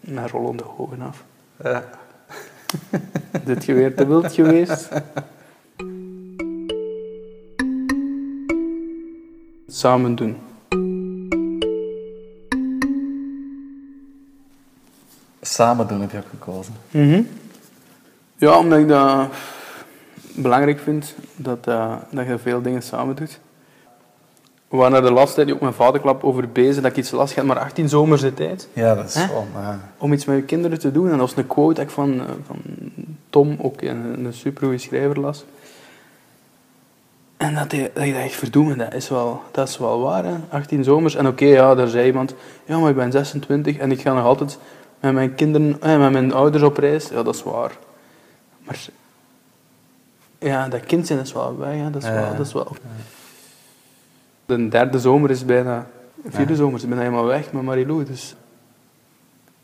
met 0.00 0.30
rollende 0.30 0.64
ogen 0.78 1.00
af. 1.02 1.24
Ja. 1.62 1.84
Dit 3.44 3.64
je 3.64 3.74
weer 3.74 3.94
te 3.94 4.06
wild 4.06 4.32
geweest? 4.32 4.88
Samen 9.68 10.14
doen. 10.14 10.36
Samen 15.40 15.86
doen 15.88 16.00
heb 16.00 16.10
je 16.10 16.16
ook 16.18 16.24
gekozen. 16.30 16.74
Ja, 18.36 18.58
omdat 18.58 18.78
ik 18.78 18.88
dat 18.88 19.28
belangrijk 20.34 20.78
vind 20.78 21.14
dat, 21.36 21.58
eh, 21.66 21.94
dat 22.10 22.26
je 22.26 22.38
veel 22.38 22.62
dingen 22.62 22.82
samen 22.82 23.16
doet. 23.16 23.38
We 24.68 24.76
waren 24.76 24.96
er 24.96 25.02
de 25.02 25.12
laatste 25.12 25.36
tijd 25.44 25.52
ook 25.56 25.60
met 25.60 25.74
vaderklap 25.74 26.24
over 26.24 26.48
bezig 26.48 26.82
dat 26.82 26.90
ik 26.90 26.96
iets 26.96 27.10
las. 27.10 27.28
Je 27.28 27.34
hebt 27.34 27.46
maar 27.46 27.58
18 27.58 27.88
zomers 27.88 28.20
de 28.20 28.34
tijd 28.34 28.68
Ja, 28.72 28.94
dat 28.94 29.08
is 29.08 29.14
Hè? 29.14 29.26
zo. 29.26 29.44
ja. 29.54 29.80
om 29.98 30.12
iets 30.12 30.24
met 30.24 30.36
je 30.36 30.42
kinderen 30.42 30.78
te 30.78 30.92
doen. 30.92 31.04
En 31.04 31.10
dat 31.10 31.20
was 31.20 31.36
een 31.36 31.46
quote 31.46 31.74
dat 31.74 31.84
ik 31.84 31.90
van, 31.90 32.20
eh, 32.20 32.26
van 32.46 32.56
Tom, 33.30 33.56
ook 33.60 33.82
een, 33.82 34.24
een 34.24 34.32
supergoeie 34.32 34.78
schrijver, 34.78 35.20
las. 35.20 35.44
En 37.46 37.54
dat, 37.54 37.72
je, 37.72 37.90
dat 37.94 38.04
je 38.04 38.28
verdoemen, 38.30 38.78
dat 38.78 38.94
is 38.94 39.08
wel, 39.08 39.42
dat 39.50 39.68
is 39.68 39.78
wel 39.78 40.00
waar, 40.00 40.24
hè? 40.24 40.34
18 40.50 40.84
zomers. 40.84 41.14
En 41.14 41.26
oké, 41.26 41.44
ja, 41.44 41.74
daar 41.74 41.88
zei 41.88 42.06
iemand, 42.06 42.34
ja, 42.64 42.78
maar 42.78 42.90
ik 42.90 42.96
ben 42.96 43.12
26 43.12 43.76
en 43.76 43.90
ik 43.90 44.00
ga 44.00 44.12
nog 44.14 44.24
altijd 44.24 44.58
met 45.00 45.12
mijn 45.12 45.34
kinderen, 45.34 45.82
eh, 45.82 45.98
met 45.98 46.12
mijn 46.12 46.32
ouders 46.32 46.62
op 46.62 46.76
reis. 46.76 47.08
Ja, 47.08 47.22
dat 47.22 47.34
is 47.34 47.42
waar. 47.42 47.72
Maar 48.64 48.86
ja, 50.38 50.68
dat 50.68 50.86
kind 50.86 51.06
zijn 51.06 51.18
is 51.18 51.32
wel 51.32 51.58
weg, 51.58 51.76
hè? 51.76 51.90
Dat 51.90 52.02
is 52.02 52.08
Ja. 52.08 52.14
wel... 52.14 52.36
Dat 52.36 52.46
is 52.46 52.52
wel. 52.52 52.76
De 54.46 54.68
derde 54.68 55.00
zomer 55.00 55.30
is 55.30 55.44
bijna... 55.44 55.86
De 56.14 56.30
vierde 56.30 56.52
Ja. 56.52 56.58
zomer 56.58 56.74
is 56.74 56.86
bijna 56.86 57.00
helemaal 57.02 57.24
weg 57.24 57.52
met 57.52 57.62
Marilou, 57.62 58.04
dus... 58.04 58.34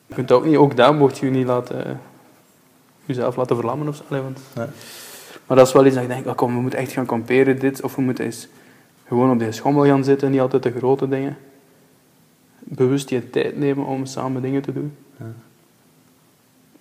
Je 0.07 0.15
kunt 0.15 0.33
ook 0.33 0.45
niet... 0.45 0.57
Ook 0.57 0.77
daar 0.77 0.95
mocht 0.95 1.19
je 1.19 1.31
niet 1.31 1.47
laten... 1.47 2.01
Jezelf 3.05 3.37
laten 3.37 3.57
verlammen 3.57 3.89
of 3.89 3.97
zo. 3.97 4.03
Allee, 4.09 4.23
want. 4.23 4.39
Maar 5.53 5.61
dat 5.61 5.71
is 5.71 5.77
wel 5.77 5.87
iets 5.87 5.95
dat 5.95 6.05
ik 6.05 6.11
denk, 6.11 6.27
oh, 6.27 6.35
kom, 6.35 6.55
we 6.55 6.61
moeten 6.61 6.79
echt 6.79 6.93
gaan 6.93 7.07
kamperen 7.07 7.59
dit. 7.59 7.83
Of 7.83 7.95
we 7.95 8.03
moeten 8.03 8.25
eens 8.25 8.49
gewoon 9.07 9.31
op 9.31 9.39
deze 9.39 9.53
schommel 9.53 9.85
gaan 9.85 10.05
zitten, 10.05 10.31
niet 10.31 10.41
altijd 10.41 10.63
de 10.63 10.73
grote 10.73 11.09
dingen. 11.09 11.37
Bewust 12.59 13.09
je 13.09 13.31
tijd 13.31 13.57
nemen 13.57 13.87
om 13.87 14.07
samen 14.07 14.43
dingen 14.43 14.63
te 14.63 14.73
doen. 14.73 14.97
Ja. 15.19 15.25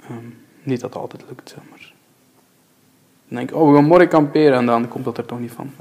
Ehm, 0.04 0.25
niet 0.63 0.80
dat 0.80 0.94
het 0.94 1.01
altijd 1.01 1.24
lukt, 1.30 1.50
zeg 1.50 1.60
maar. 1.70 1.94
Dan 3.28 3.38
denk 3.38 3.50
ik, 3.50 3.56
oh, 3.56 3.70
we 3.70 3.75
gaan 3.75 3.86
morgen 3.86 4.08
kamperen 4.08 4.58
en 4.58 4.66
dan 4.66 4.88
komt 4.88 5.06
dat 5.06 5.18
er 5.18 5.25
toch 5.25 5.40
niet 5.40 5.51
van. 5.51 5.72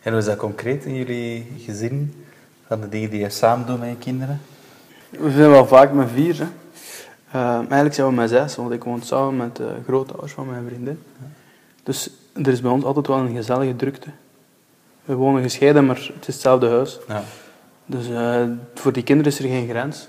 En 0.00 0.10
hoe 0.10 0.20
is 0.20 0.26
dat 0.26 0.36
concreet 0.36 0.84
in 0.84 0.94
jullie 0.94 1.46
gezin? 1.58 2.24
Van 2.66 2.80
de 2.80 2.88
dingen 2.88 3.10
die 3.10 3.20
je 3.20 3.30
samen 3.30 3.66
doet 3.66 3.78
met 3.78 3.88
je 3.88 3.96
kinderen? 3.96 4.40
We 5.10 5.30
zijn 5.30 5.50
wel 5.50 5.66
vaak 5.66 5.92
met 5.92 6.08
vier. 6.14 6.38
Hè. 6.38 6.46
Eh, 7.30 7.56
eigenlijk 7.56 7.94
zijn 7.94 8.06
we 8.06 8.12
met 8.12 8.28
zes, 8.28 8.56
want 8.56 8.72
ik 8.72 8.84
woon 8.84 9.02
samen 9.02 9.36
met 9.36 9.56
de 9.56 9.74
grootouders 9.86 10.32
van 10.32 10.46
mijn 10.46 10.66
vriendin. 10.66 10.98
Dus 11.82 12.10
er 12.32 12.48
is 12.48 12.60
bij 12.60 12.70
ons 12.70 12.84
altijd 12.84 13.06
wel 13.06 13.18
een 13.18 13.34
gezellige 13.34 13.76
drukte. 13.76 14.08
We 15.04 15.14
wonen 15.14 15.42
gescheiden, 15.42 15.86
maar 15.86 15.96
het 15.96 16.28
is 16.28 16.34
hetzelfde 16.34 16.68
huis. 16.68 16.98
Ja. 17.08 17.24
Dus 17.86 18.08
eh, 18.08 18.44
voor 18.74 18.92
die 18.92 19.02
kinderen 19.02 19.32
is 19.32 19.38
er 19.38 19.44
geen 19.44 19.68
grens. 19.68 20.08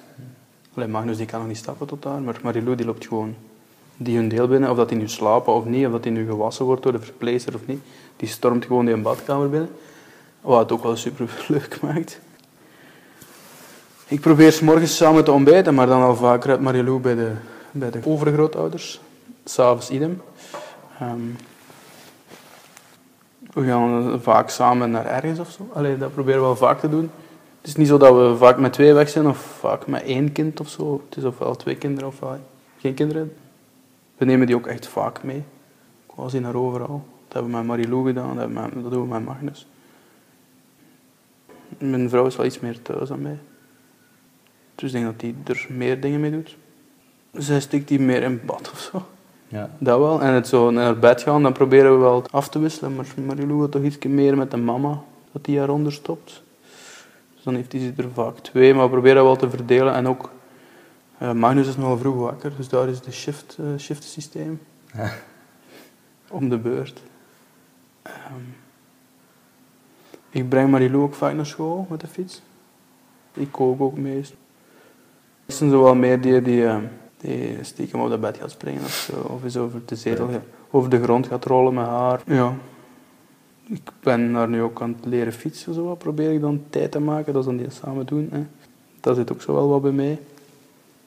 Alleen 0.75 0.91
Magnus 0.91 1.17
die 1.17 1.25
kan 1.25 1.39
nog 1.39 1.47
niet 1.47 1.57
stappen 1.57 1.87
tot 1.87 2.01
daar, 2.01 2.21
maar 2.21 2.39
Marilou 2.43 2.75
die 2.75 2.85
loopt 2.85 3.07
gewoon 3.07 3.35
die 3.97 4.15
hun 4.15 4.29
deel 4.29 4.47
binnen. 4.47 4.69
Of 4.69 4.77
dat 4.77 4.89
die 4.89 4.97
nu 4.97 5.09
slapen 5.09 5.53
of 5.53 5.65
niet, 5.65 5.85
of 5.85 5.91
dat 5.91 6.03
die 6.03 6.11
nu 6.11 6.25
gewassen 6.25 6.65
wordt 6.65 6.83
door 6.83 6.91
de 6.91 6.99
verpleegster 6.99 7.55
of 7.55 7.61
niet. 7.65 7.81
Die 8.15 8.27
stormt 8.27 8.65
gewoon 8.65 8.85
die 8.85 8.97
badkamer 8.97 9.49
binnen. 9.49 9.69
Wat 10.41 10.59
het 10.59 10.71
ook 10.71 10.83
wel 10.83 10.95
super 10.95 11.45
leuk 11.47 11.81
maakt. 11.81 12.19
Ik 14.07 14.19
probeer 14.19 14.51
's 14.51 14.59
morgens 14.59 14.95
samen 14.95 15.23
te 15.23 15.31
ontbijten, 15.31 15.73
maar 15.73 15.87
dan 15.87 16.01
al 16.01 16.15
vaker 16.15 16.49
uit 16.49 16.61
Marilou 16.61 16.99
bij 16.99 17.15
de, 17.15 17.31
bij 17.71 17.91
de 17.91 17.99
overgrootouders. 18.03 19.01
S'avonds 19.45 19.89
idem. 19.89 20.21
Ehm, 20.99 21.19
we 23.53 23.65
gaan 23.65 24.21
vaak 24.21 24.49
samen 24.49 24.91
naar 24.91 25.05
ergens 25.05 25.39
of 25.39 25.49
zo. 25.49 25.69
Allee, 25.73 25.97
dat 25.97 26.13
proberen 26.13 26.39
we 26.39 26.45
wel 26.45 26.55
vaak 26.55 26.79
te 26.79 26.89
doen. 26.89 27.11
Het 27.57 27.67
is 27.67 27.75
niet 27.75 27.87
zo 27.87 27.97
dat 27.97 28.15
we 28.15 28.37
vaak 28.37 28.57
met 28.57 28.73
twee 28.73 28.93
weg 28.93 29.09
zijn 29.09 29.27
of 29.27 29.37
vaak 29.37 29.87
met 29.87 30.03
één 30.03 30.31
kind 30.31 30.59
of 30.59 30.69
zo. 30.69 31.01
Het 31.09 31.17
is 31.17 31.23
ofwel 31.23 31.55
twee 31.55 31.75
kinderen 31.75 32.09
ofwel 32.09 32.39
geen 32.79 32.93
kinderen. 32.93 33.33
We 34.17 34.25
nemen 34.25 34.47
die 34.47 34.55
ook 34.55 34.67
echt 34.67 34.87
vaak 34.87 35.23
mee. 35.23 35.43
Quasi 36.05 36.39
naar 36.39 36.55
overal. 36.55 37.05
Dat 37.27 37.33
hebben 37.33 37.51
we 37.51 37.57
met 37.57 37.65
Marilou 37.67 38.05
gedaan, 38.05 38.35
dat, 38.35 38.83
dat 38.83 38.91
doen 38.91 39.01
we 39.01 39.13
met 39.13 39.25
Magnus. 39.25 39.67
Mijn 41.77 42.09
vrouw 42.09 42.25
is 42.25 42.35
wel 42.35 42.45
iets 42.45 42.59
meer 42.59 42.81
thuis 42.81 43.09
dan 43.09 43.21
mij. 43.21 43.39
Dus 44.75 44.93
ik 44.93 45.01
denk 45.01 45.05
dat 45.05 45.19
die 45.19 45.35
er 45.45 45.65
meer 45.69 46.01
dingen 46.01 46.19
mee 46.19 46.31
doet. 46.31 46.57
Zij 47.31 47.59
stikt 47.59 47.87
die 47.87 47.99
meer 47.99 48.23
in 48.23 48.41
bad 48.45 48.71
of 48.71 48.79
zo. 48.79 49.05
Ja. 49.53 49.69
Dat 49.77 49.99
wel. 49.99 50.21
En 50.21 50.33
het 50.33 50.47
zo 50.47 50.71
naar 50.71 50.99
bed 50.99 51.21
gaan, 51.21 51.43
dan 51.43 51.53
proberen 51.53 51.91
we 51.91 51.97
wel 51.97 52.23
af 52.31 52.49
te 52.49 52.59
wisselen. 52.59 52.95
Maar 52.95 53.05
Marilou 53.25 53.61
gaat 53.61 53.71
toch 53.71 53.81
iets 53.81 53.97
meer 53.97 54.37
met 54.37 54.51
de 54.51 54.57
mama, 54.57 55.01
dat 55.31 55.45
die 55.45 55.59
haar 55.59 55.91
stopt. 55.91 56.43
Dus 57.33 57.43
dan 57.43 57.55
heeft 57.55 57.71
hij 57.71 57.93
er 57.97 58.11
vaak 58.13 58.37
twee, 58.37 58.73
maar 58.73 58.83
we 58.83 58.89
proberen 58.89 59.23
wel 59.23 59.35
te 59.35 59.49
verdelen. 59.49 59.93
En 59.93 60.07
ook, 60.07 60.29
eh, 61.17 61.31
Magnus 61.31 61.67
is 61.67 61.77
nogal 61.77 61.97
vroeg 61.97 62.15
wakker, 62.15 62.51
dus 62.57 62.69
daar 62.69 62.89
is 62.89 63.01
de 63.01 63.11
shift, 63.11 63.57
eh, 63.59 63.65
shift 63.79 64.03
systeem. 64.03 64.61
Ja. 64.93 65.11
Om 66.29 66.49
de 66.49 66.57
beurt. 66.57 67.01
Ehm, 68.01 68.43
ik 70.29 70.49
breng 70.49 70.69
Marilou 70.69 71.03
ook 71.03 71.13
vaak 71.13 71.33
naar 71.33 71.45
school 71.45 71.87
met 71.89 71.99
de 71.99 72.07
fiets. 72.07 72.41
Ik 73.33 73.51
kook 73.51 73.81
ook 73.81 73.97
meest. 73.97 74.33
Er 75.45 75.53
zijn 75.53 75.69
zo 75.69 75.83
wel 75.83 75.95
meer 75.95 76.21
die, 76.21 76.41
die, 76.41 76.65
eh, 76.65 76.77
die 77.23 77.57
stiekem 77.61 77.99
op 78.01 78.09
dat 78.09 78.21
bed 78.21 78.37
gaat 78.37 78.51
springen 78.51 78.83
of 78.83 78.93
zo. 79.11 79.33
Of 79.33 79.43
eens 79.43 79.57
over 79.57 79.81
de 79.85 79.95
zetel, 79.95 80.29
over 80.71 80.89
de 80.89 81.03
grond 81.03 81.27
gaat 81.27 81.45
rollen 81.45 81.73
met 81.73 81.85
haar. 81.85 82.21
Ja. 82.25 82.53
Ik 83.67 83.91
ben 83.99 84.33
daar 84.33 84.49
nu 84.49 84.61
ook 84.61 84.81
aan 84.81 84.95
het 84.97 85.05
leren 85.05 85.33
fietsen. 85.33 85.73
Zo. 85.73 85.83
wat. 85.83 85.97
Probeer 85.97 86.31
ik 86.31 86.41
dan 86.41 86.63
tijd 86.69 86.91
te 86.91 86.99
maken. 86.99 87.33
Dat 87.33 87.41
is 87.41 87.47
dan 87.47 87.57
die 87.57 87.69
samen 87.69 88.05
doen. 88.05 88.29
Hè. 88.31 88.45
Dat 88.99 89.15
zit 89.15 89.31
ook 89.31 89.41
zo 89.41 89.53
wel 89.53 89.69
wat 89.69 89.81
bij 89.81 89.91
mij. 89.91 90.19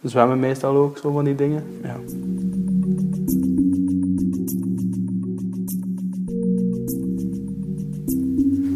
Zwemmen 0.02 0.38
meestal 0.38 0.76
ook, 0.76 0.98
zo 0.98 1.12
van 1.12 1.24
die 1.24 1.34
dingen. 1.34 1.64
Ja. 1.82 1.96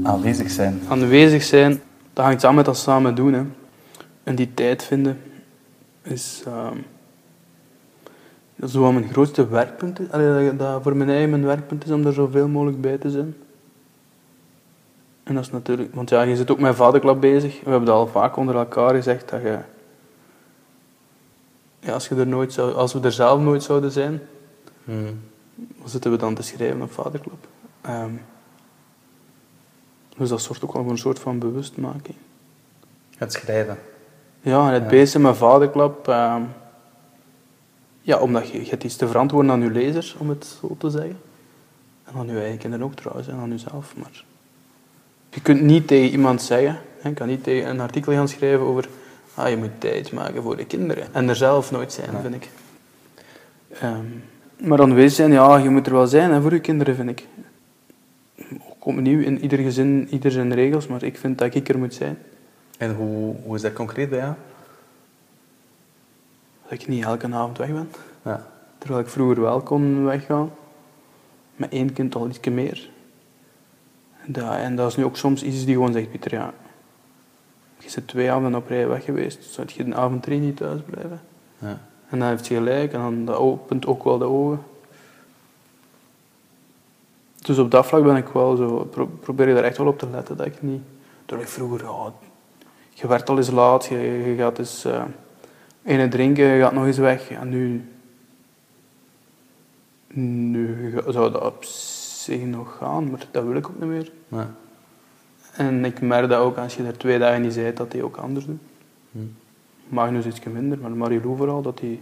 Aanwezig 0.02 0.50
zijn. 0.50 0.80
Aanwezig 0.88 1.42
zijn, 1.42 1.80
dat 2.12 2.24
hangt 2.24 2.40
samen 2.40 2.56
met 2.56 2.64
dat 2.64 2.76
samen 2.76 3.14
doen. 3.14 3.32
Hè. 3.32 3.42
En 4.22 4.34
die 4.34 4.54
tijd 4.54 4.84
vinden 4.84 5.18
is, 6.02 6.42
ehm, 6.46 6.76
dat 8.60 8.68
is 8.68 8.74
wel 8.74 8.92
mijn 8.92 9.12
grootste 9.12 9.48
werkpunt. 9.48 10.00
Allee, 10.10 10.56
dat, 10.56 10.82
voor 10.82 10.96
mijn 10.96 11.10
eigen 11.10 11.30
mijn 11.30 11.44
werkpunt 11.44 11.84
is 11.84 11.90
om 11.90 12.06
er 12.06 12.12
zoveel 12.12 12.48
mogelijk 12.48 12.80
bij 12.80 12.98
te 12.98 13.10
zijn. 13.10 13.36
En 15.22 15.34
dat 15.34 15.44
is 15.44 15.50
natuurlijk, 15.50 15.94
want 15.94 16.08
ja, 16.10 16.22
je 16.22 16.36
zit 16.36 16.50
ook 16.50 16.58
met 16.60 16.76
vaderklap 16.76 17.20
bezig. 17.20 17.60
We 17.64 17.70
hebben 17.70 17.84
dat 17.88 17.94
al 17.96 18.06
vaak 18.06 18.36
onder 18.36 18.56
elkaar 18.56 18.94
gezegd 18.94 19.28
dat 19.28 19.42
je, 19.42 19.58
ja, 21.80 21.92
als, 21.92 22.08
je 22.08 22.14
er 22.14 22.26
nooit 22.26 22.52
zou, 22.52 22.72
als 22.72 22.92
we 22.92 23.00
er 23.00 23.12
zelf 23.12 23.40
nooit 23.40 23.62
zouden 23.62 23.90
zijn, 23.92 24.20
Hmm. 24.84 25.20
wat 25.78 25.90
zitten 25.90 26.10
we 26.10 26.16
dan 26.16 26.34
te 26.34 26.42
schrijven 26.42 26.82
op 26.82 26.92
vaderklap? 26.92 27.46
Ehm, 27.80 28.10
dus 30.16 30.28
dat 30.28 30.42
zorgt 30.42 30.64
ook 30.64 30.72
wel 30.72 30.82
voor 30.82 30.90
een 30.92 30.98
soort 30.98 31.18
van 31.18 31.38
bewustmaking. 31.38 32.16
Het 33.16 33.32
schrijven. 33.32 33.78
Ja, 34.40 34.66
en 34.66 34.72
het 34.74 34.82
Ja. 34.82 34.88
bezig 34.88 35.20
met 35.20 35.36
vaderklap. 35.36 36.08
ehm, 36.08 36.42
ja, 38.10 38.18
omdat 38.18 38.48
je, 38.50 38.64
je 38.64 38.70
hebt 38.70 38.84
iets 38.84 38.96
te 38.96 39.06
verantwoorden 39.06 39.50
aan 39.50 39.62
je 39.62 39.70
lezers, 39.70 40.16
om 40.18 40.28
het 40.28 40.56
zo 40.60 40.76
te 40.78 40.90
zeggen. 40.90 41.18
En 42.04 42.12
aan 42.16 42.26
je 42.26 42.38
eigen 42.40 42.58
kinderen 42.58 42.86
ook 42.86 42.94
trouwens, 42.94 43.28
en 43.28 43.36
aan 43.36 43.50
jezelf. 43.50 43.94
Maar 43.96 44.24
je 45.30 45.40
kunt 45.40 45.60
niet 45.60 45.86
tegen 45.86 46.10
iemand 46.10 46.42
zeggen, 46.42 46.78
je 47.02 47.12
kan 47.12 47.26
niet 47.28 47.44
tegen 47.44 47.70
een 47.70 47.80
artikel 47.80 48.12
gaan 48.12 48.28
schrijven 48.28 48.66
over 48.66 48.88
ah, 49.34 49.48
je 49.48 49.56
moet 49.56 49.70
tijd 49.78 50.12
maken 50.12 50.42
voor 50.42 50.56
de 50.56 50.64
kinderen. 50.64 51.14
En 51.14 51.28
er 51.28 51.36
zelf 51.36 51.70
nooit 51.70 51.92
zijn, 51.92 52.10
Ja. 52.12 52.20
vind 52.20 52.34
ik. 52.34 52.48
Ehm, 53.80 54.04
maar 54.68 54.80
aanwezig 54.80 55.12
zijn, 55.12 55.32
ja, 55.32 55.56
je 55.56 55.68
moet 55.70 55.86
er 55.86 55.92
wel 55.92 56.06
zijn 56.06 56.30
hè, 56.30 56.40
voor 56.40 56.52
je 56.52 56.60
kinderen, 56.60 56.94
vind 56.94 57.08
ik. 57.10 57.26
Ook 58.68 58.86
opnieuw, 58.86 59.20
in 59.20 59.42
ieder 59.42 59.58
gezin, 59.58 60.08
ieder 60.10 60.30
zijn 60.30 60.54
regels, 60.54 60.86
maar 60.86 61.02
ik 61.02 61.16
vind 61.16 61.38
dat 61.38 61.54
ik 61.54 61.68
er 61.68 61.78
moet 61.78 61.94
zijn. 61.94 62.18
En 62.78 62.94
hoe, 62.94 63.34
hoe 63.44 63.54
is 63.54 63.62
dat 63.62 63.72
concreet 63.72 64.08
bij 64.10 64.18
jou? 64.18 64.34
Dat 66.70 66.80
ik 66.80 66.88
niet 66.88 67.04
elke 67.04 67.32
avond 67.32 67.58
weg 67.58 67.68
ben. 67.68 67.90
Ja. 68.24 68.46
Terwijl 68.78 69.00
ik 69.00 69.08
vroeger 69.08 69.40
wel 69.40 69.60
kon 69.60 70.04
weggaan. 70.04 70.52
Met 71.56 71.72
één 71.72 71.92
kind 71.92 72.14
al 72.14 72.28
iets 72.28 72.40
meer. 72.48 72.90
Dat, 74.26 74.54
en 74.54 74.76
dat 74.76 74.90
is 74.90 74.96
nu 74.96 75.04
ook 75.04 75.16
soms 75.16 75.42
iets 75.42 75.64
die 75.64 75.74
gewoon 75.74 75.92
zegt, 75.92 76.10
Pieter, 76.10 76.32
ja... 76.32 76.52
Je 77.78 77.90
bent 77.94 78.08
twee 78.08 78.30
avonden 78.30 78.54
op 78.54 78.68
rij 78.68 78.88
weg 78.88 79.04
geweest. 79.04 79.44
Zou 79.44 79.66
je 79.74 79.84
de 79.84 79.94
avond 79.94 80.22
drie 80.22 80.40
niet 80.40 80.56
thuis 80.56 80.80
blijven? 80.86 81.20
Ja. 81.58 81.80
En 82.08 82.18
dan 82.18 82.28
heeft 82.28 82.48
hij 82.48 82.56
gelijk. 82.56 82.92
En 82.92 83.00
dan 83.00 83.24
dat 83.24 83.36
opent 83.36 83.86
ook 83.86 84.04
wel 84.04 84.18
de 84.18 84.24
ogen. 84.24 84.62
Dus 87.40 87.58
op 87.58 87.70
dat 87.70 87.86
vlak 87.86 88.02
ben 88.02 88.16
ik 88.16 88.28
wel 88.28 88.56
zo... 88.56 88.84
Pro, 88.90 89.06
probeer 89.06 89.48
ik 89.48 89.54
daar 89.54 89.64
echt 89.64 89.76
wel 89.76 89.86
op 89.86 89.98
te 89.98 90.10
letten. 90.10 90.36
Dat 90.36 90.46
ik 90.46 90.62
niet... 90.62 90.82
Terwijl 91.24 91.48
ik 91.48 91.54
vroeger... 91.54 91.82
Ja, 91.82 92.12
je 92.90 93.06
werkt 93.06 93.28
al 93.28 93.36
eens 93.36 93.50
laat, 93.50 93.86
je, 93.86 93.98
je 93.98 94.34
gaat 94.36 94.58
eens 94.58 94.86
eh 95.90 96.00
een 96.00 96.10
drinken, 96.10 96.60
gaat 96.60 96.72
nog 96.72 96.86
eens 96.86 96.98
weg. 96.98 97.28
Ja, 97.28 97.44
nu, 97.44 97.84
zou 101.08 101.32
dat 101.32 101.42
op 101.42 101.64
zich 101.64 102.42
nog 102.42 102.76
gaan, 102.76 103.10
maar 103.10 103.26
dat 103.30 103.44
wil 103.44 103.56
ik 103.56 103.68
ook 103.68 103.80
niet 103.80 103.88
meer. 103.88 104.12
En 105.52 105.84
ik 105.84 106.00
merk 106.00 106.28
dat 106.28 106.40
ook 106.40 106.56
als 106.56 106.76
je 106.76 106.82
er 106.82 106.98
twee 106.98 107.18
dagen 107.18 107.42
niet 107.42 107.54
bent, 107.54 107.76
dat 107.76 107.92
hij 107.92 108.02
ook 108.02 108.16
anders 108.16 108.46
doet. 108.46 108.60
Hm. 109.12 109.18
Magnus 109.88 110.26
iets 110.26 110.40
minder, 110.42 110.78
maar 110.78 110.90
Marilou 110.90 111.36
vooral, 111.36 111.62
dat 111.62 111.80
hij 111.80 112.00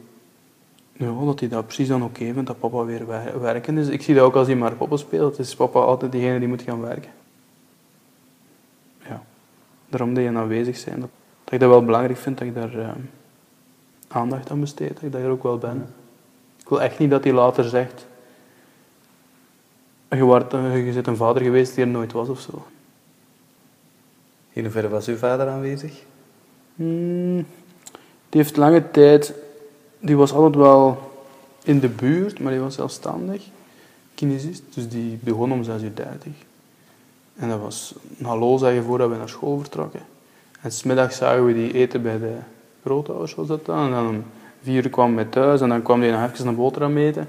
ja, 0.99 1.25
dat 1.25 1.41
hij 1.41 1.49
dat 1.49 1.67
precies 1.67 1.89
dan 1.89 2.03
oké 2.03 2.33
vindt, 2.33 2.47
dat 2.47 2.59
papa 2.59 2.85
weer 2.85 3.07
wer- 3.07 3.41
werken 3.41 3.79
is. 3.79 3.89
Ik 3.89 4.03
zie 4.03 4.15
dat 4.15 4.25
ook 4.25 4.35
als 4.35 4.47
hij 4.47 4.57
maar 4.57 4.75
papa 4.75 4.97
speelt, 4.97 5.39
is 5.39 5.55
papa 5.55 5.79
altijd 5.79 6.13
degene 6.13 6.39
die 6.39 6.49
moet 6.49 6.63
gaan 6.63 6.81
werken. 6.81 7.11
Ja, 9.09 9.23
daarom 9.89 10.15
dat 10.15 10.25
je 10.25 10.37
aanwezig 10.37 10.77
zijn. 10.77 11.01
Dat, 11.01 11.09
dat 11.45 11.53
ik 11.53 11.61
dat 11.61 11.69
wel 11.69 11.85
belangrijk 11.85 12.19
vind, 12.19 12.39
dat 12.39 12.47
ik 12.47 12.55
daar 12.55 12.79
eh, 12.79 12.91
aandacht 14.09 14.51
aan 14.51 14.61
besteed, 14.61 14.95
dat 14.95 15.03
ik 15.03 15.13
daar 15.13 15.31
ook 15.31 15.43
wel 15.43 15.59
ben. 15.59 15.95
Ik 16.61 16.69
wil 16.69 16.83
echt 16.83 16.99
niet 16.99 17.11
dat 17.11 17.25
hij 17.25 17.33
later 17.33 17.65
zegt, 17.65 18.07
je, 20.11 20.23
wordt, 20.23 20.53
je 20.53 20.91
bent 20.95 21.07
een 21.07 21.17
vader 21.17 21.43
geweest 21.43 21.75
die 21.75 21.85
er 21.85 21.91
nooit 21.91 22.13
was 22.13 22.29
of 22.29 22.41
zo. 22.41 22.67
In 24.53 24.63
hoeverre 24.63 24.89
was 24.89 25.07
uw 25.07 25.17
vader 25.17 25.49
aanwezig? 25.49 26.03
Hmm, 26.75 27.47
die 28.29 28.41
heeft 28.43 28.57
lange 28.57 28.91
tijd, 28.91 29.35
die 29.99 30.17
was 30.17 30.33
altijd 30.33 30.55
wel 30.55 31.13
in 31.63 31.81
de 31.81 31.89
buurt, 31.89 32.41
maar 32.41 32.53
die 32.53 32.61
was 32.61 32.75
zelfstandig, 32.75 33.43
kinesist, 34.15 34.63
dus 34.75 34.89
die 34.89 35.19
begon 35.23 35.53
om 35.53 35.63
6 35.63 35.83
uur 35.83 35.95
30. 35.95 36.33
En 37.37 37.49
dat 37.49 37.61
was 37.61 37.95
een 38.19 38.27
hallo 38.27 38.57
zeggen 38.57 38.85
voordat 38.85 39.11
we 39.11 39.17
naar 39.17 39.29
school 39.29 39.59
vertrokken. 39.59 40.01
En 40.61 40.73
smiddags 40.73 41.17
zagen 41.17 41.47
we 41.47 41.53
die 41.53 41.73
eten 41.73 42.03
bij 42.03 42.19
de 42.19 42.37
grootouders, 42.89 43.35
was 43.35 43.47
dat 43.47 43.67
dan. 43.67 43.85
En 43.85 43.91
dan 43.91 44.25
vier 44.63 44.91
kwam 44.91 45.17
hij 45.17 45.25
thuis 45.25 45.61
en 45.61 45.69
dan 45.69 45.83
kwam 45.83 46.01
hij 46.01 46.11
nog 46.11 46.31
even 46.31 46.47
een 46.47 46.57
boterham 46.57 46.97
eten. 46.97 47.23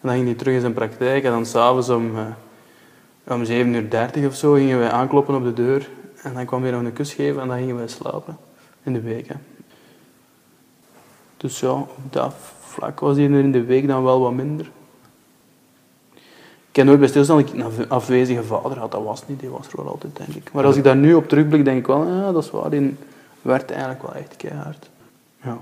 En 0.00 0.02
dan 0.02 0.12
ging 0.12 0.24
hij 0.24 0.34
terug 0.34 0.54
in 0.54 0.60
zijn 0.60 0.72
praktijk 0.72 1.24
en 1.24 1.30
dan 1.30 1.46
s'avonds 1.46 1.88
om, 1.88 2.10
eh, 2.16 3.34
om 3.34 3.44
7 3.44 3.74
uur 3.74 3.90
30 3.90 4.26
of 4.26 4.34
zo 4.34 4.52
gingen 4.52 4.78
wij 4.78 4.90
aankloppen 4.90 5.34
op 5.34 5.44
de 5.44 5.52
deur. 5.52 5.88
En 6.22 6.34
dan 6.34 6.44
kwam 6.44 6.62
hij 6.62 6.70
nog 6.70 6.82
een 6.82 6.92
kus 6.92 7.14
geven 7.14 7.42
en 7.42 7.48
dan 7.48 7.58
gingen 7.58 7.76
wij 7.76 7.88
slapen 7.88 8.36
in 8.82 8.92
de 8.92 9.00
week. 9.00 9.28
Hè. 9.28 9.34
Dus 11.36 11.60
ja, 11.60 11.70
op 11.70 11.88
dat 12.10 12.34
vlak 12.60 13.00
was 13.00 13.16
hij 13.16 13.24
er 13.24 13.38
in 13.38 13.52
de 13.52 13.64
week 13.64 13.86
dan 13.86 14.04
wel 14.04 14.20
wat 14.20 14.32
minder. 14.32 14.70
Ik 16.70 16.82
heb 16.82 16.90
nooit 16.90 16.98
bij 16.98 17.08
stilstaan 17.08 17.36
dat 17.36 17.48
ik 17.48 17.54
een 17.54 17.88
afwezige 17.88 18.42
vader 18.42 18.78
had. 18.78 18.92
Dat 18.92 19.02
was 19.02 19.26
niet, 19.26 19.40
die 19.40 19.48
was 19.48 19.66
er 19.66 19.76
wel 19.76 19.88
altijd, 19.88 20.16
denk 20.16 20.28
ik. 20.28 20.52
Maar 20.52 20.64
als 20.64 20.76
ik 20.76 20.84
daar 20.84 20.96
nu 20.96 21.14
op 21.14 21.28
terugblik, 21.28 21.64
denk 21.64 21.78
ik 21.78 21.86
wel, 21.86 22.06
ja, 22.06 22.32
dat 22.32 22.44
is 22.44 22.50
waar. 22.50 22.70
Die 22.70 22.96
werd 23.42 23.70
eigenlijk 23.70 24.02
wel 24.02 24.14
echt 24.14 24.36
keihard. 24.36 24.88
Ja. 25.46 25.58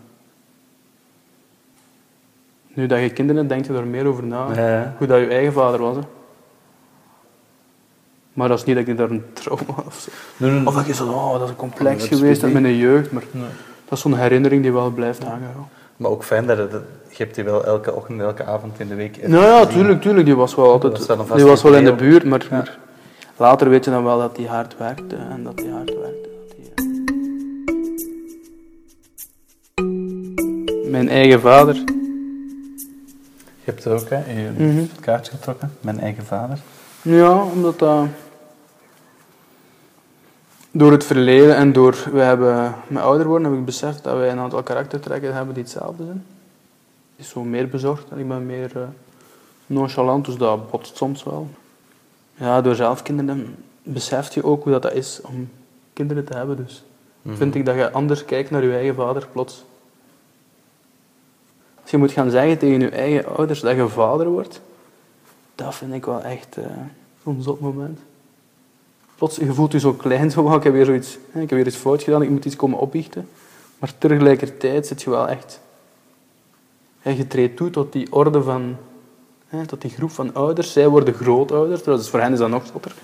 Nu 2.75 2.87
dat 2.87 3.01
je 3.01 3.11
kinderen 3.11 3.37
hebt, 3.37 3.49
denk 3.49 3.67
je 3.77 3.83
er 3.83 3.87
meer 3.87 4.07
over 4.07 4.25
na. 4.25 4.47
Ja, 4.55 4.69
ja. 4.69 4.95
Hoe 4.99 5.07
dat 5.07 5.21
je 5.21 5.27
eigen 5.27 5.53
vader 5.53 5.81
was. 5.81 5.97
Hè. 5.97 6.03
Maar 8.33 8.49
dat 8.49 8.59
is 8.59 8.65
niet 8.65 8.77
dat 8.77 8.87
ik 8.89 8.97
daar 8.97 9.11
een 9.11 9.25
trauma 9.33 9.83
of 9.87 9.95
zo. 10.01 10.11
Nee, 10.37 10.51
nee, 10.51 10.59
nee. 10.59 10.69
Of 10.69 10.75
dat 10.75 10.87
je 10.87 10.95
zo, 10.95 11.09
oh, 11.09 11.33
dat 11.33 11.43
is 11.43 11.49
een 11.49 11.57
complex 11.57 12.03
Dat 12.03 12.11
is 12.13 12.19
geweest 12.19 12.43
goed, 12.43 12.53
met 12.53 12.63
mijn 12.63 12.77
jeugd. 12.77 13.13
Maar 13.13 13.23
Nee. 13.31 13.43
dat 13.85 13.93
is 13.93 14.01
zo'n 14.01 14.15
herinnering 14.17 14.63
die 14.63 14.73
wel 14.73 14.91
blijft 14.91 15.23
hangen. 15.25 15.49
Ja. 15.57 15.65
Maar 15.97 16.11
ook 16.11 16.25
fijn 16.25 16.47
dat 16.47 16.57
je 16.59 16.83
hebt 17.17 17.35
die 17.35 17.45
wel 17.45 17.65
elke 17.65 17.93
ochtend, 17.95 18.21
elke 18.21 18.45
avond 18.45 18.81
in 18.81 18.89
de 18.89 18.95
week 18.95 19.29
Nou 19.29 19.45
ja, 19.45 19.57
gezien. 19.65 19.73
tuurlijk, 19.81 20.01
tuurlijk. 20.03 20.25
Die 20.27 20.37
was 20.37 20.55
wel 20.55 20.71
altijd 20.73 21.07
was 21.07 21.37
die 21.37 21.45
was 21.45 21.63
wel 21.63 21.75
in 21.75 21.85
de 21.85 21.95
buurt, 21.95 22.25
maar, 22.25 22.47
Ja. 22.51 22.57
maar 22.57 22.79
later 23.37 23.69
weet 23.69 23.85
je 23.85 23.91
dan 23.91 24.05
wel 24.05 24.19
dat 24.19 24.37
hij 24.37 24.47
hard 24.47 24.77
werkte 24.77 25.17
en 25.17 25.45
dat 25.45 25.61
hij 25.61 25.71
hard 25.71 25.95
werkte. 26.01 26.29
Mijn 30.95 31.09
eigen 31.09 31.41
vader. 31.41 31.75
Je 31.75 33.65
hebt 33.65 33.87
ook 33.87 34.09
hè, 34.09 34.43
je 34.43 34.51
Mhm. 34.51 34.77
het 34.77 35.01
kaartje 35.01 35.33
getrokken, 35.33 35.73
mijn 35.81 36.01
eigen 36.01 36.25
vader. 36.25 36.59
Ja, 37.03 37.43
omdat 37.43 37.79
dat... 37.79 38.07
Door 40.71 40.93
het 40.93 41.05
verleden 41.05 41.57
en 41.57 41.73
door... 41.73 41.97
We 42.13 42.21
hebben, 42.21 42.75
met 42.87 43.03
ouder 43.03 43.27
worden 43.27 43.51
heb 43.51 43.59
ik 43.59 43.65
beseft 43.65 44.05
dat 44.05 44.17
wij 44.17 44.31
een 44.31 44.39
aantal 44.39 44.63
karaktertrekken 44.63 45.35
hebben 45.35 45.55
die 45.55 45.63
hetzelfde 45.63 46.05
zijn. 46.05 46.25
Ik 47.17 47.25
is 47.25 47.29
zo 47.29 47.43
meer 47.45 47.69
bezorgd 47.69 48.11
en 48.11 48.19
ik 48.19 48.29
ben 48.29 48.47
meer 48.47 48.71
eh, 48.77 48.83
nonchalant, 49.67 50.25
dus 50.25 50.37
dat 50.37 50.71
botst 50.71 50.97
soms 50.97 51.25
wel. 51.25 51.49
Ja, 52.35 52.61
door 52.61 52.75
zelf 52.75 53.03
kinderen 53.03 53.57
beseft 53.83 54.35
je 54.35 54.45
ook 54.45 54.63
hoe 54.63 54.73
dat, 54.73 54.83
dat 54.83 54.93
is 54.93 55.21
om 55.23 55.49
kinderen 55.93 56.25
te 56.25 56.37
hebben. 56.37 56.57
Dus 56.57 56.85
vind 57.27 57.55
ik 57.55 57.65
dat 57.67 57.75
je 57.75 57.93
anders 57.93 58.25
kijkt 58.25 58.51
naar 58.51 58.65
je 58.65 58.73
eigen 58.73 58.95
vader 58.95 59.27
plots. 59.33 59.65
Als 61.85 61.91
je 61.93 61.99
moet 61.99 62.13
gaan 62.13 62.31
zeggen 62.31 62.59
tegen 62.59 62.81
je 62.81 62.89
eigen 62.89 63.37
ouders 63.37 63.61
dat 63.61 63.77
je 63.77 63.89
vader 63.89 64.29
wordt, 64.29 64.61
dat 65.55 65.75
vind 65.75 65.95
ik 65.95 66.05
wel 66.05 66.23
echt 66.23 66.57
eh 66.57 66.65
zo'n 67.25 67.43
zot 67.43 67.61
moment. 67.61 67.99
Plots, 69.17 69.37
je 69.37 69.53
voelt 69.53 69.73
je 69.73 69.79
zo 69.81 69.93
klein, 69.93 70.31
zo, 70.31 70.43
"Oh, 70.43 70.55
ik 70.55 70.63
heb 70.63 70.73
weer 70.73 70.85
zoiets, 70.85 71.15
ik 71.15 71.41
heb 71.41 71.51
weer 71.51 71.67
iets 71.67 71.77
fout 71.77 72.03
gedaan, 72.03 72.23
ik 72.23 72.31
moet 72.31 72.45
iets 72.45 72.57
komen 72.57 72.79
opbiechten. 72.79 73.29
Maar 73.79 73.93
tegelijkertijd 73.99 74.87
zit 74.87 75.03
je 75.03 75.11
wel 75.11 75.29
echt... 75.29 75.61
hè, 77.01 77.11
je 77.11 77.27
treedt 77.27 77.57
toe 77.57 77.71
tot 77.71 77.93
die 77.93 78.13
orde 78.13 78.43
van... 78.43 78.77
hè, 79.49 79.67
tot 79.67 79.81
die 79.81 79.91
groep 79.91 80.11
van 80.11 80.35
ouders. 80.35 80.73
Zij 80.73 80.89
worden 80.89 81.15
grootouders, 81.15 81.83
dus 81.83 82.09
voor 82.09 82.21
hen 82.21 82.33
is 82.33 82.39
dat 82.39 82.49
nog 82.49 82.67
zotter. 82.73 82.95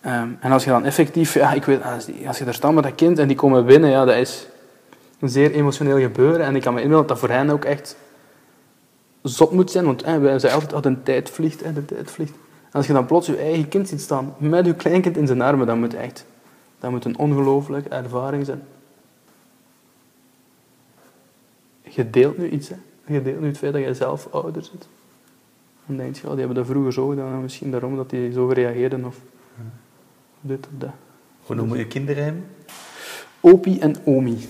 Ehm, 0.00 0.28
en 0.40 0.52
als 0.52 0.64
je 0.64 0.70
dan 0.70 0.84
effectief... 0.84 1.34
Ja, 1.34 1.52
ik 1.52 1.64
weet, 1.64 1.82
als, 1.82 2.04
die- 2.04 2.26
als 2.28 2.38
je 2.38 2.44
daar 2.44 2.54
staat 2.54 2.72
met 2.72 2.82
dat 2.84 2.94
kind 2.94 3.18
en 3.18 3.26
die 3.28 3.36
komen 3.36 3.66
binnen, 3.66 3.90
ja, 3.90 4.04
dat 4.04 4.16
is 4.16 4.46
een 5.22 5.28
zeer 5.28 5.50
emotioneel 5.50 5.98
gebeuren. 5.98 6.46
En 6.46 6.56
ik 6.56 6.62
kan 6.62 6.74
me 6.74 6.82
inbeelden 6.82 7.06
dat 7.06 7.18
dat 7.18 7.28
voor 7.28 7.36
hen 7.36 7.50
ook 7.50 7.64
echt 7.64 7.96
zot 9.22 9.52
moet 9.52 9.70
zijn, 9.70 9.84
want 9.84 10.04
hè, 10.04 10.18
wij 10.18 10.38
zeggen 10.38 10.60
altijd 10.60 10.70
dat 10.70 10.86
een 10.86 11.02
tijd 11.02 11.30
vliegt, 11.30 11.64
hè, 11.64 11.72
de 11.72 11.84
tijd 11.84 12.10
vliegt. 12.10 12.32
En 12.64 12.72
als 12.72 12.86
je 12.86 12.92
dan 12.92 13.06
plots 13.06 13.26
je 13.26 13.36
eigen 13.36 13.68
kind 13.68 13.88
ziet 13.88 14.00
staan, 14.00 14.34
met 14.38 14.66
je 14.66 14.74
kleinkind 14.74 15.16
in 15.16 15.26
zijn 15.26 15.40
armen, 15.40 15.66
dan 15.66 15.78
moet 15.78 15.94
echt, 15.94 16.26
dat 16.78 16.90
moet 16.90 17.04
een 17.04 17.18
ongelooflijke 17.18 17.88
ervaring 17.88 18.46
zijn. 18.46 18.62
Je 21.82 22.10
deelt 22.10 22.38
nu 22.38 22.48
iets, 22.48 22.68
hè. 22.68 22.76
Je 23.06 23.22
deelt 23.22 23.40
nu 23.40 23.46
het 23.46 23.58
feit 23.58 23.72
dat 23.72 23.82
jij 23.82 23.94
zelf 23.94 24.28
ouder 24.30 24.64
zit. 24.64 24.88
Dan 25.86 25.96
denk 25.96 26.16
je, 26.16 26.22
oh, 26.22 26.30
die 26.30 26.38
hebben 26.38 26.56
dat 26.56 26.66
vroeger 26.66 26.92
zo 26.92 27.08
gedaan, 27.08 27.32
en 27.32 27.42
misschien 27.42 27.70
daarom 27.70 27.96
dat 27.96 28.10
die 28.10 28.32
zo 28.32 28.46
reageerden, 28.46 29.04
of 29.04 29.16
dit 30.40 30.66
of 30.66 30.78
dat. 30.78 30.92
Hoe 31.42 31.56
noemen 31.56 31.78
je 31.78 31.86
kinderen 31.86 32.24
hem? 32.24 32.44
Opie 33.40 33.80
en 33.80 33.96
Omi. 34.04 34.48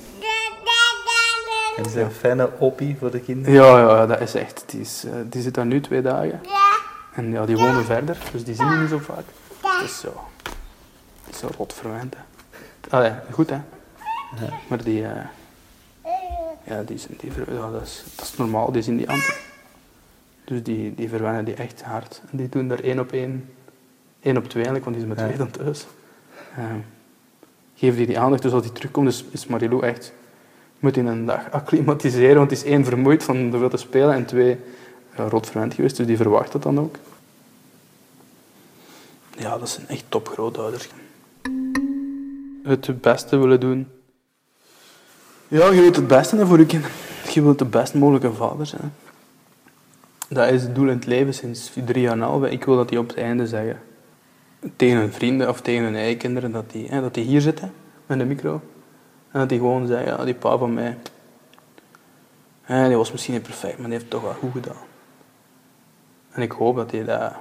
En 1.77 1.91
zijn 1.91 2.11
fijne 2.11 2.51
opie 2.59 2.97
voor 2.99 3.11
de 3.11 3.21
kinderen. 3.21 3.55
Ja, 3.55 3.79
ja, 3.79 4.07
dat 4.07 4.21
is 4.21 4.35
echt. 4.35 4.65
Die, 4.67 4.81
is, 4.81 5.05
eh, 5.05 5.13
die 5.27 5.43
zit 5.43 5.55
daar 5.55 5.67
nu 5.67 5.81
twee 5.81 6.03
dagen. 6.03 6.41
En 7.15 7.31
ja, 7.31 7.47
die 7.47 7.57
wonen 7.57 7.85
verder, 7.85 8.19
dus 8.33 8.45
die 8.45 8.55
zien 8.55 8.69
die 8.69 8.79
niet 8.79 8.89
zo 8.89 8.99
vaak. 8.99 9.25
Is 9.85 10.01
zo. 10.01 10.13
Dat 11.25 11.35
is 11.35 11.39
zo 11.39 11.49
rot 11.57 11.73
verwend, 11.73 12.15
hè. 12.15 12.21
Ah 12.97 13.05
ja, 13.05 13.23
goed, 13.31 13.51
hè. 13.51 13.61
Maar 14.69 14.83
die... 14.85 15.07
eh, 15.07 15.25
ja, 16.65 16.83
die, 16.83 16.99
zijn- 16.99 17.17
die, 17.21 17.31
ja, 17.51 17.71
dat, 17.71 17.83
is, 17.83 18.03
dat 18.17 18.25
is 18.25 18.37
normaal, 18.37 18.73
die 18.73 18.83
zien 18.83 18.97
die 18.97 19.09
amper. 19.11 19.37
Dus 20.45 20.63
die, 20.63 20.95
die 20.95 21.09
verwennen 21.09 21.45
die 21.45 21.55
echt 21.55 21.83
hard. 21.83 22.21
En 22.31 22.37
die 22.37 22.49
doen 22.49 22.69
daar 22.69 22.81
één 22.81 23.01
op 23.01 23.13
één... 23.13 23.49
één 24.23 24.37
op 24.37 24.49
twee 24.49 24.65
eigenlijk, 24.65 24.85
want 24.85 24.97
die 24.97 25.05
is 25.05 25.11
met 25.15 25.19
twee 25.27 25.37
dan 25.39 25.51
thuis. 25.51 25.87
Ehm 26.57 26.79
geven 27.75 27.97
die 27.97 28.07
die 28.07 28.19
aandacht, 28.19 28.43
dus 28.43 28.53
als 28.53 28.63
die 28.63 28.73
terugkomt, 28.73 29.09
is, 29.09 29.25
is 29.31 29.47
Marilou 29.47 29.83
echt 29.83 30.13
moet 30.83 30.97
in 30.97 31.07
een 31.07 31.27
dag 31.27 31.51
acclimatiseren, 31.51 32.37
want 32.37 32.51
het 32.51 32.59
is 32.59 32.65
één 32.65 32.85
vermoeid 32.85 33.23
van 33.23 33.51
veel 33.51 33.69
te 33.69 33.77
spelen 33.77 34.15
en 34.15 34.27
twee 34.27 34.59
ja, 35.17 35.29
rot 35.29 35.47
verwend 35.47 35.75
geweest, 35.75 35.97
dus 35.97 36.07
die 36.07 36.17
verwacht 36.17 36.53
dat 36.53 36.63
dan 36.63 36.81
ook. 36.81 36.97
Ja, 39.37 39.59
dat 39.59 39.69
zijn 39.69 39.89
echt 39.89 40.05
topgrootouders. 40.09 40.89
Het 42.63 43.01
beste 43.01 43.37
willen 43.37 43.61
doen. 43.61 43.89
Ja, 45.49 45.71
je 45.71 45.81
wilt 45.81 45.97
het 45.97 46.07
beste 46.07 46.37
hè, 46.37 46.47
voor 46.47 46.59
je 46.59 46.67
kinderen. 46.67 46.97
Je 47.33 47.43
wilt 47.43 47.59
de 47.59 47.65
best 47.65 47.95
mogelijke 47.95 48.33
vader 48.33 48.67
zijn. 48.67 48.95
Dat 50.29 50.51
is 50.51 50.63
het 50.63 50.75
doel 50.75 50.89
in 50.89 50.97
het 50.97 51.07
leven 51.07 51.35
sinds 51.35 51.73
drie 51.85 52.03
jaar 52.03 52.13
en 52.13 52.21
half. 52.21 52.45
Ik 52.45 52.65
wil 52.65 52.77
dat 52.77 52.89
die 52.89 52.99
op 52.99 53.09
het 53.09 53.17
einde 53.17 53.47
zeggen. 53.47 53.81
Tegen 54.77 54.99
hun 54.99 55.13
vrienden 55.13 55.49
of 55.49 55.61
tegen 55.61 55.85
hun 55.85 55.95
eigen 55.95 56.19
kinderen, 56.19 56.53
dat 56.53 56.71
die, 56.71 56.89
hè, 56.89 57.01
dat 57.01 57.15
die 57.15 57.25
hier 57.25 57.41
zitten 57.41 57.73
met 58.07 58.21
een 58.21 58.27
micro. 58.27 58.61
En 59.33 59.41
dat 59.41 59.49
die 59.49 59.59
gewoon 59.59 59.87
zeggen, 59.87 60.17
ja, 60.17 60.25
die 60.25 60.35
pa 60.35 60.57
van 60.57 60.75
mij, 60.75 60.99
hè, 62.63 62.89
die 62.89 62.97
was 62.97 63.13
misschien 63.13 63.35
niet 63.35 63.43
perfect, 63.43 63.79
maar 63.79 63.89
die 63.89 63.99
heeft 63.99 64.03
het 64.03 64.13
toch 64.13 64.23
wel 64.23 64.33
goed 64.33 64.53
gedaan. 64.53 64.83
En 66.31 66.43
ik 66.43 66.53
hoop 66.53 66.77
dat 66.77 66.91
die 66.91 67.05
dat, 67.05 67.33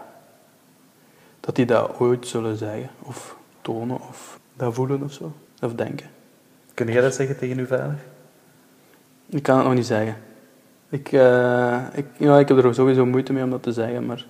dat 1.40 1.56
die 1.56 1.66
dat 1.66 2.00
ooit 2.00 2.28
zullen 2.28 2.58
zeggen, 2.58 2.90
of 3.04 3.36
tonen, 3.62 4.00
of 4.10 4.40
dat 4.54 4.74
voelen 4.74 5.04
of 5.04 5.12
zo, 5.12 5.34
of 5.62 5.74
denken. 5.74 6.10
Kun 6.74 6.88
jij 6.92 7.02
dat 7.02 7.16
zeggen 7.16 7.38
tegen 7.38 7.58
uw 7.58 7.66
vader? 7.66 8.00
Ik 9.26 9.44
kan 9.44 9.58
het 9.58 9.66
nog 9.66 9.76
niet 9.76 9.86
zeggen. 9.86 10.16
Ik, 10.90 11.12
eh, 11.12 11.84
ik, 11.94 12.06
ja, 12.18 12.40
ik 12.40 12.48
heb 12.48 12.58
er 12.58 12.74
sowieso 12.74 13.06
moeite 13.06 13.34
mee 13.34 13.44
om 13.44 13.50
dat 13.50 13.64
te 13.64 13.72
zeggen, 13.72 14.06
maar 14.06 14.26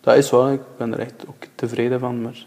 dat 0.00 0.16
is 0.16 0.30
wel, 0.30 0.50
ik 0.50 0.60
ben 0.76 0.92
er 0.92 0.98
echt 0.98 1.26
ook 1.28 1.44
tevreden 1.54 2.00
van, 2.00 2.22
maar 2.22 2.46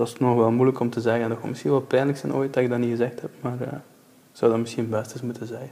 dat 0.00 0.08
is 0.08 0.18
nog 0.18 0.36
wel 0.36 0.50
moeilijk 0.50 0.80
om 0.80 0.90
te 0.90 1.00
zeggen. 1.00 1.28
Dat 1.28 1.38
gaat 1.38 1.48
misschien 1.48 1.70
wel 1.70 1.80
pijnlijk 1.80 2.18
zijn 2.18 2.34
ooit 2.34 2.54
dat 2.54 2.62
ik 2.62 2.68
dat 2.70 2.78
niet 2.78 2.90
gezegd 2.90 3.20
heb, 3.20 3.30
maar 3.40 3.60
eh, 3.60 3.72
ik 3.72 4.36
zou 4.36 4.50
dat 4.50 4.60
misschien 4.60 4.88
best 4.88 5.12
eens 5.12 5.22
moeten 5.22 5.46
zeggen. 5.46 5.70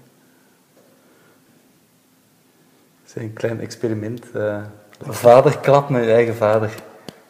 Het 3.02 3.16
is 3.16 3.22
een 3.22 3.32
klein 3.32 3.60
experiment. 3.60 4.30
eh 4.30 4.62
vader 5.00 5.58
klapt 5.58 5.88
met 5.88 6.04
je 6.04 6.12
eigen 6.12 6.34
vader. 6.34 6.74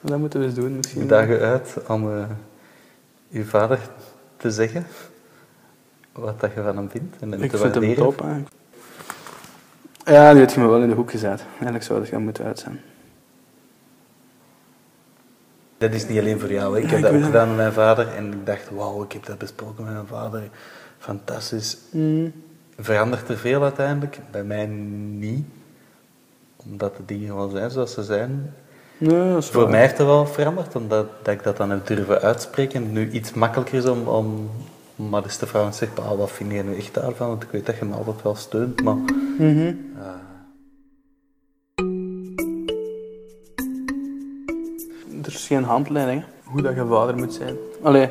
Dat 0.00 0.18
moeten 0.18 0.40
we 0.40 0.46
eens 0.46 0.54
doen 0.54 0.76
misschien. 0.76 1.02
u 1.10 1.42
uit 1.42 1.76
om 1.88 2.12
eh 2.12 2.24
uw 3.30 3.44
vader 3.44 3.78
te 4.36 4.50
zeggen 4.50 4.86
wat 6.12 6.40
dat 6.40 6.52
je 6.54 6.62
van 6.62 6.76
hem 6.76 6.90
vindt 6.90 7.16
en 7.20 7.32
hem 7.32 7.42
Ik 7.42 7.50
te 7.50 7.58
vind 7.58 7.74
hem 7.74 7.82
waarderen. 7.84 8.14
top. 8.14 8.22
Hè. 10.04 10.14
Ja, 10.14 10.32
nu 10.32 10.40
heb 10.40 10.50
je 10.50 10.60
me 10.60 10.66
wel 10.66 10.82
in 10.82 10.88
de 10.88 10.94
hoek 10.94 11.10
gezet. 11.10 11.44
Eigenlijk 11.52 11.84
zou 11.84 11.98
dat 11.98 12.08
gaan 12.08 12.22
moeten 12.22 12.44
uit 12.44 12.58
zijn. 12.58 12.80
Dat 15.78 15.92
is 15.92 16.08
niet 16.08 16.18
alleen 16.18 16.40
voor 16.40 16.52
jou. 16.52 16.76
Ik 16.78 16.82
Ja, 16.82 16.88
heb 16.88 16.96
ik 16.98 17.04
dat 17.04 17.12
ook 17.14 17.24
gedaan 17.24 17.48
met 17.48 17.56
mijn 17.56 17.72
vader 17.72 18.08
en 18.16 18.32
ik 18.32 18.46
dacht, 18.46 18.70
wauw, 18.70 19.02
ik 19.02 19.12
heb 19.12 19.26
dat 19.26 19.38
besproken 19.38 19.84
met 19.84 19.92
mijn 19.92 20.06
vader. 20.06 20.42
Fantastisch. 20.98 21.78
Verandert 22.78 23.28
er 23.28 23.36
veel 23.36 23.62
uiteindelijk? 23.62 24.18
Bij 24.30 24.44
mij 24.44 24.66
niet. 24.66 25.44
Omdat 26.56 26.96
de 26.96 27.02
dingen 27.06 27.28
gewoon 27.28 27.50
zijn 27.50 27.70
zoals 27.70 27.92
ze 27.92 28.02
zijn. 28.02 28.54
Nee, 28.98 29.40
Voor 29.42 29.62
waar. 29.62 29.70
mij 29.70 29.80
heeft 29.80 29.98
het 29.98 30.06
wel 30.06 30.26
veranderd, 30.26 30.76
omdat 30.76 31.06
dat 31.22 31.34
ik 31.34 31.42
dat 31.42 31.56
dan 31.56 31.70
heb 31.70 31.86
durven 31.86 32.20
uitspreken. 32.20 32.82
En 32.84 32.92
nu 32.92 33.10
iets 33.10 33.32
makkelijker 33.32 33.78
is 33.78 33.84
om, 33.86 34.06
om 34.08 34.50
maar 34.94 35.22
eens 35.22 35.36
te 35.36 35.46
vragen, 35.46 35.74
zeg, 35.74 35.94
"Pa, 35.94 36.16
wat 36.16 36.30
vind 36.30 36.52
jij 36.52 36.62
nu 36.62 36.76
echt 36.76 36.94
daarvan? 36.94 37.28
Want 37.28 37.42
ik 37.42 37.48
weet 37.50 37.66
dat 37.66 37.76
je 37.78 37.84
me 37.84 37.94
altijd 37.94 38.22
wel 38.22 38.34
steunt, 38.34 38.82
maar... 38.82 38.96
Mhm. 39.38 39.72
Geen 45.48 45.64
handleiding, 45.64 46.20
hè, 46.20 46.26
hoe 46.44 46.62
dat 46.62 46.74
je 46.74 46.86
vader 46.86 47.16
moet 47.16 47.34
zijn. 47.34 47.56
Allee, 47.82 48.10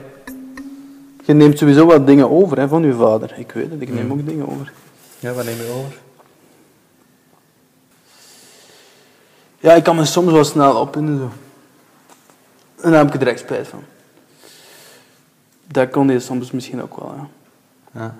je 1.25 1.33
neemt 1.33 1.57
sowieso 1.57 1.85
wat 1.85 2.07
dingen 2.07 2.29
over 2.29 2.59
hè, 2.59 2.67
van 2.67 2.83
je 2.83 2.93
vader. 2.93 3.39
Ik 3.39 3.51
weet 3.51 3.71
het, 3.71 3.81
ik 3.81 3.93
neem 3.93 4.11
ook 4.11 4.25
dingen 4.25 4.47
over. 4.49 4.73
Ja, 5.19 5.33
wat 5.33 5.45
neem 5.45 5.57
je 5.57 5.69
over? 5.69 5.99
Ja, 9.59 9.73
ik 9.73 9.83
kan 9.83 9.95
me 9.95 10.05
soms 10.05 10.31
wel 10.31 10.43
snel 10.43 10.79
opwinden 10.79 11.17
zo. 11.17 11.29
En 12.83 12.91
daar 12.91 12.99
heb 12.99 13.07
ik 13.07 13.13
er 13.13 13.19
direct 13.19 13.39
spijt 13.39 13.67
van. 13.67 13.83
Dat 15.67 15.89
kon 15.89 16.09
je 16.09 16.19
soms 16.19 16.51
misschien 16.51 16.81
ook 16.81 16.97
wel, 16.97 17.15
ja. 17.15 17.27
Ja. 17.99 18.15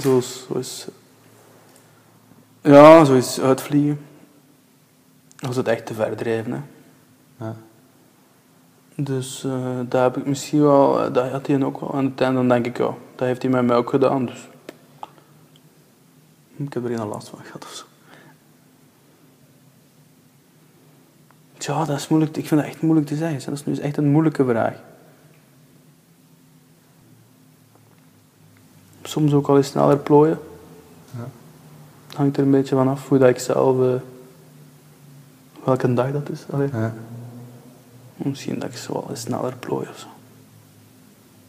Zo 0.00 0.18
is, 0.18 0.46
zo 0.48 0.58
is... 0.58 0.86
Ja, 2.60 3.04
zo 3.04 3.14
is 3.14 3.40
uitvliegen. 3.40 4.00
Als 5.46 5.56
het 5.56 5.68
echt 5.68 5.86
te 5.86 5.94
ver 5.94 6.16
drijven, 6.16 6.52
hè. 6.52 6.60
Ja. 7.44 7.56
Dus 9.00 9.44
eh 9.44 9.78
daar 9.88 10.02
heb 10.02 10.16
ik 10.16 10.26
misschien 10.26 10.60
wel... 10.62 11.04
eh, 11.04 11.12
Dat 11.12 11.30
had 11.30 11.46
hij 11.46 11.62
ook 11.62 11.80
wel 11.80 11.94
aan 11.94 12.04
het 12.04 12.20
einde. 12.20 12.36
Dan 12.36 12.48
denk 12.48 12.66
ik, 12.66 12.78
ja, 12.78 12.94
dat 13.16 13.26
heeft 13.26 13.42
hij 13.42 13.50
met 13.50 13.66
mij 13.66 13.76
ook 13.76 13.90
gedaan, 13.90 14.26
dus... 14.26 14.48
Ik 16.56 16.72
heb 16.72 16.84
er 16.84 16.96
geen 16.96 17.06
last 17.08 17.28
van 17.28 17.38
gehad 17.44 17.64
of 17.64 17.72
zo. 17.72 17.84
Tja, 21.56 21.84
dat 21.84 21.96
is 21.98 22.08
moeilijk. 22.08 22.36
Ik 22.36 22.46
vind 22.46 22.60
dat 22.60 22.70
echt 22.70 22.82
moeilijk 22.82 23.06
te 23.06 23.16
zeggen. 23.16 23.44
Dat 23.44 23.54
is 23.54 23.64
nu 23.64 23.76
echt 23.76 23.96
een 23.96 24.10
moeilijke 24.10 24.44
vraag. 24.44 24.74
Soms 29.02 29.32
ook 29.32 29.48
al 29.48 29.56
eens 29.56 29.66
sneller 29.66 29.98
plooien. 29.98 30.38
Het 32.06 32.16
hangt 32.16 32.36
er 32.36 32.42
een 32.42 32.50
beetje 32.50 32.74
van 32.74 32.88
af 32.88 33.08
hoe 33.08 33.18
dat 33.18 33.28
ik 33.28 33.38
zelf... 33.38 33.80
eh, 33.82 34.00
welke 35.64 35.94
dag 35.94 36.12
dat 36.12 36.28
is. 36.28 36.44
Allee. 36.50 36.68
Ja. 36.72 36.94
Misschien 38.18 38.58
dat 38.58 38.68
ik 38.68 38.76
zo 38.76 38.92
wel 38.92 39.06
eens 39.10 39.20
sneller 39.20 39.56
plooi 39.56 39.88
of 39.88 39.98
zo. 39.98 40.06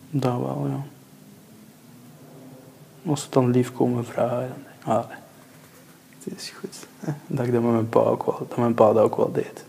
Dat 0.10 0.40
wel, 0.40 0.68
ja. 0.68 0.84
Als 3.10 3.22
ze 3.22 3.28
dan 3.30 3.52
lief 3.52 3.74
komen 3.74 4.06
vragen, 4.06 4.48
dan 4.48 4.58
denk 4.64 4.76
ik, 4.80 4.88
ah, 4.88 5.06
het 6.20 6.34
is 6.36 6.50
goed. 6.50 6.88
Dat 7.28 7.46
ik 7.46 7.52
dat 7.52 7.62
met 7.62 7.72
mijn 7.72 7.90
pa 7.90 8.00
ook 8.00 8.26
wel, 8.26 8.46
dat 8.48 8.58
mijn 8.58 8.74
pa 8.74 8.94
dat 8.94 9.04
ook 9.04 9.16
wel 9.16 9.32
deed. 9.32 9.66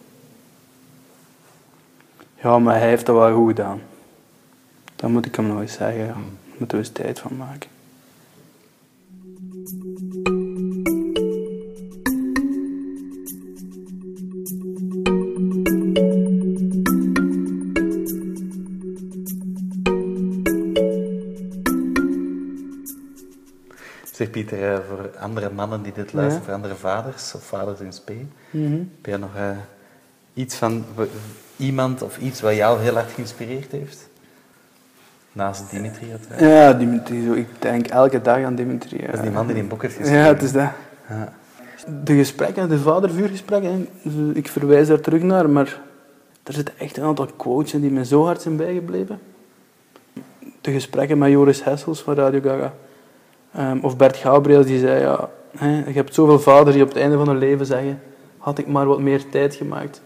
Ja, 2.42 2.58
maar 2.58 2.78
hij 2.78 2.88
heeft 2.88 3.06
dat 3.06 3.16
wel 3.16 3.34
goed 3.34 3.48
gedaan. 3.48 3.80
Dat 4.96 5.10
moet 5.10 5.26
ik 5.26 5.34
hem 5.34 5.60
eens 5.60 5.72
zeggen. 5.72 6.06
Daar 6.06 6.16
moeten 6.58 6.78
we 6.78 6.84
eens 6.84 6.92
tijd 6.92 7.18
van 7.18 7.36
maken. 7.36 7.70
Zeg 24.20 24.30
Pieter, 24.30 24.72
eh, 24.72 24.78
voor 24.88 25.10
andere 25.20 25.50
mannen 25.50 25.82
die 25.82 25.92
dit 25.92 26.12
luisteren, 26.12 26.44
voor 26.44 26.54
andere 26.54 26.74
vaders 26.74 27.34
of 27.34 27.42
vaders 27.42 27.80
in 27.80 27.92
spe, 27.92 28.12
heb 28.50 29.04
jij 29.06 29.16
nog 29.16 29.36
eh, 29.36 29.50
iets 30.34 30.56
van 30.56 30.84
iemand 31.56 32.02
of 32.02 32.18
iets 32.18 32.40
wat 32.40 32.54
jou 32.54 32.80
heel 32.80 32.94
hard 32.94 33.10
geïnspireerd 33.10 33.72
heeft? 33.72 34.08
Naast 35.32 35.70
Dimitri 35.70 36.10
uiteraard. 36.10 36.40
Ja, 36.40 36.72
Dimitri, 36.72 37.32
ik 37.32 37.46
denk 37.58 37.86
elke 37.86 38.20
dag 38.20 38.44
aan 38.44 38.54
Dimitri. 38.54 38.96
ja. 39.00 39.06
Dat 39.06 39.14
is 39.14 39.20
die 39.20 39.30
man 39.30 39.46
die 39.46 39.56
in 39.56 39.68
boek 39.68 39.82
heeft 39.82 39.96
geschreven. 39.96 40.22
Ja, 40.22 40.26
het 40.26 40.42
is 40.42 40.52
dat. 40.52 40.70
Ja. 41.08 41.32
De 42.04 42.14
gesprekken, 42.14 42.68
de 42.68 42.78
vadervuurgesprekken, 42.78 43.88
ik 44.34 44.48
verwijs 44.48 44.88
daar 44.88 45.00
terug 45.00 45.22
naar, 45.22 45.50
maar 45.50 45.80
er 46.42 46.52
zitten 46.52 46.78
echt 46.78 46.96
een 46.96 47.04
aantal 47.04 47.26
quotes 47.26 47.74
in 47.74 47.80
die 47.80 47.90
me 47.90 48.04
zo 48.04 48.24
hard 48.24 48.42
zijn 48.42 48.56
bijgebleven. 48.56 49.20
De 50.60 50.72
gesprekken 50.72 51.18
met 51.18 51.30
Joris 51.30 51.64
Hessels 51.64 52.02
van 52.02 52.14
Radio 52.14 52.40
Gaga. 52.40 52.72
Ehm, 53.54 53.78
of 53.82 53.96
Bert 53.96 54.16
Gabriel 54.16 54.64
die 54.64 54.78
zei, 54.78 55.00
ja, 55.00 55.28
hè, 55.56 55.76
je 55.86 55.92
hebt 55.92 56.14
zoveel 56.14 56.40
vaders 56.40 56.74
die 56.74 56.82
op 56.84 56.88
het 56.88 56.98
einde 56.98 57.16
van 57.16 57.28
hun 57.28 57.38
leven 57.38 57.66
zeggen, 57.66 58.02
had 58.38 58.58
ik 58.58 58.66
maar 58.66 58.86
wat 58.86 59.00
meer 59.00 59.28
tijd 59.28 59.54
gemaakt 59.54 60.00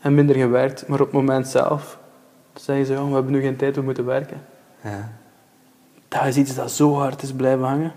en 0.00 0.14
minder 0.14 0.36
gewerkt, 0.36 0.88
maar 0.88 1.00
op 1.00 1.06
het 1.06 1.14
moment 1.14 1.48
zelf 1.48 1.98
zeggen 2.54 2.86
ze, 2.86 2.92
ja, 2.92 3.06
we 3.06 3.12
hebben 3.14 3.32
nu 3.32 3.40
geen 3.40 3.56
tijd, 3.56 3.76
we 3.76 3.82
moeten 3.82 4.04
werken. 4.04 4.40
Ja. 4.84 5.12
Dat 6.08 6.24
is 6.26 6.36
iets 6.36 6.54
dat 6.54 6.70
zo 6.70 6.94
hard 6.94 7.22
is 7.22 7.32
blijven 7.32 7.64
hangen. 7.64 7.92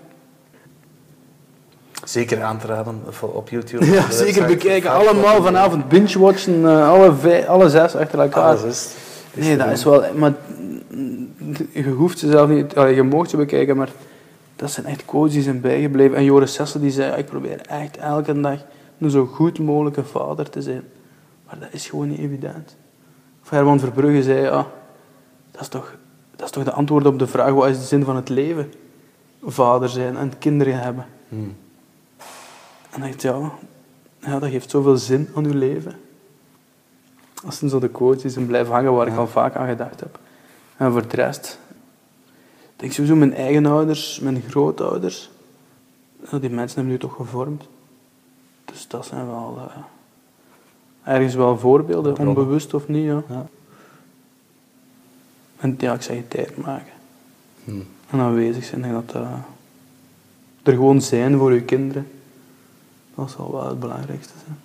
Zeker 2.04 2.44
aan 2.44 2.58
te 2.58 2.68
raden 2.68 3.04
op 3.20 3.50
YouTube. 3.50 3.86
Ja, 3.86 4.12
zeker 4.12 4.46
bekijken. 4.48 4.92
Allemaal 4.92 5.44
vanavond 5.44 5.88
binge-watchen, 5.88 6.66
eh, 6.66 6.90
alle, 6.90 7.14
vij- 7.14 7.48
alle 7.48 7.70
zes 7.70 7.96
achter 7.96 8.20
elkaar. 8.20 8.44
Alles 8.58 8.64
is. 8.64 8.94
nee, 9.34 9.58
dat 9.58 9.68
is 9.72 9.84
wel... 9.84 10.04
Maar 10.16 10.34
je 11.72 11.84
hoeft 11.84 12.20
ze 12.20 12.30
zelf 12.30 12.50
niet... 12.50 12.76
allee, 12.76 12.96
je 12.96 13.04
mag 13.04 13.30
ze 13.30 13.38
bekijken, 13.38 13.78
maar 13.78 13.90
dat 14.56 14.72
zijn 14.72 14.86
echt 14.86 15.06
quotes 15.06 15.34
die 15.34 15.42
zijn 15.42 15.62
bijgebleven. 15.62 16.18
En 16.18 16.24
Joris 16.24 16.54
Sessel 16.54 16.80
die 16.80 16.92
zei, 16.92 17.18
ik 17.18 17.26
probeer 17.26 17.62
echt 17.62 17.98
elke 17.98 18.42
dag 18.42 18.60
een 18.98 19.10
zo 19.10 19.26
goed 19.26 19.60
mogelijke 19.60 20.04
vader 20.04 20.50
te 20.50 20.62
zijn. 20.62 20.84
Maar 21.46 21.60
dat 21.60 21.70
is 21.72 21.88
gewoon 21.88 22.08
niet 22.08 22.20
evident. 22.20 22.76
Of 23.44 23.50
Herman 23.50 23.80
Verbrugge 23.80 24.24
zei, 24.24 24.42
ja, 24.42 24.68
dat 25.52 25.62
is 25.62 25.68
toch, 25.68 25.96
dat 26.36 26.46
is 26.46 26.52
toch 26.52 26.64
de 26.64 26.72
antwoord 26.72 27.06
op 27.06 27.20
de 27.20 27.28
vraag, 27.28 27.52
wat 27.52 27.70
is 27.70 27.78
de 27.78 27.86
zin 27.86 28.04
van 28.04 28.16
het 28.16 28.30
leven? 28.30 28.74
Vader 29.44 29.90
zijn 29.90 30.18
en 30.18 30.38
kinderen 30.38 30.80
hebben. 30.80 31.06
Hmm. 31.30 31.56
En 32.92 33.02
dacht, 33.02 33.22
ja, 33.22 33.52
ja, 34.20 34.40
dat 34.40 34.50
geeft 34.50 34.70
zoveel 34.70 34.98
zin 34.98 35.30
aan 35.36 35.46
uw 35.46 35.54
leven. 35.54 35.96
Dat 37.44 37.56
zijn 37.56 37.70
zo 37.70 37.80
de 37.80 37.90
quotes 37.90 38.22
die 38.22 38.32
zijn 38.32 38.46
blijven 38.46 38.74
hangen 38.74 38.94
waar 38.94 39.08
ik 39.08 39.18
al 39.18 39.28
vaak 39.28 39.56
aan 39.56 39.68
gedacht 39.68 40.00
heb. 40.00 40.20
En 40.78 40.92
voor 40.92 41.08
de 41.08 41.16
rest, 41.16 41.60
ik 41.65 41.65
denk 42.76 42.92
sowieso 42.92 43.16
mijn 43.16 43.34
eigen 43.34 43.66
ouders, 43.66 44.20
mijn 44.20 44.42
grootouders. 44.42 45.30
Die 46.40 46.50
mensen 46.50 46.76
hebben 46.76 46.94
nu 46.94 46.98
toch 46.98 47.16
gevormd. 47.16 47.64
Dus 48.66 48.88
dat 48.88 49.06
zijn 49.06 49.26
wel 49.26 49.58
eh, 49.58 51.14
ergens 51.14 51.36
wel 51.36 51.58
voorbeelden, 51.58 52.18
onbewust 52.18 52.74
of 52.74 52.88
niet. 52.88 53.06
Ja. 53.06 53.24
Ja. 53.30 53.48
En 55.58 55.76
ja, 55.78 55.94
ik 55.94 56.02
zeg 56.02 56.16
je 56.16 56.28
tijd 56.28 56.58
maken. 56.58 56.94
Hmm. 57.64 57.86
En 58.10 58.20
aanwezig 58.20 58.66
zijn. 58.66 58.84
En 58.84 58.94
dat 58.94 59.16
eh, 59.16 59.34
er 60.64 60.74
gewoon 60.74 61.02
zijn 61.02 61.38
voor 61.38 61.54
je 61.54 61.62
kinderen. 61.62 62.08
Dat 63.16 63.32
zal 63.32 63.52
wel 63.52 63.68
het 63.68 63.80
belangrijkste 63.80 64.34
zijn. 64.46 64.60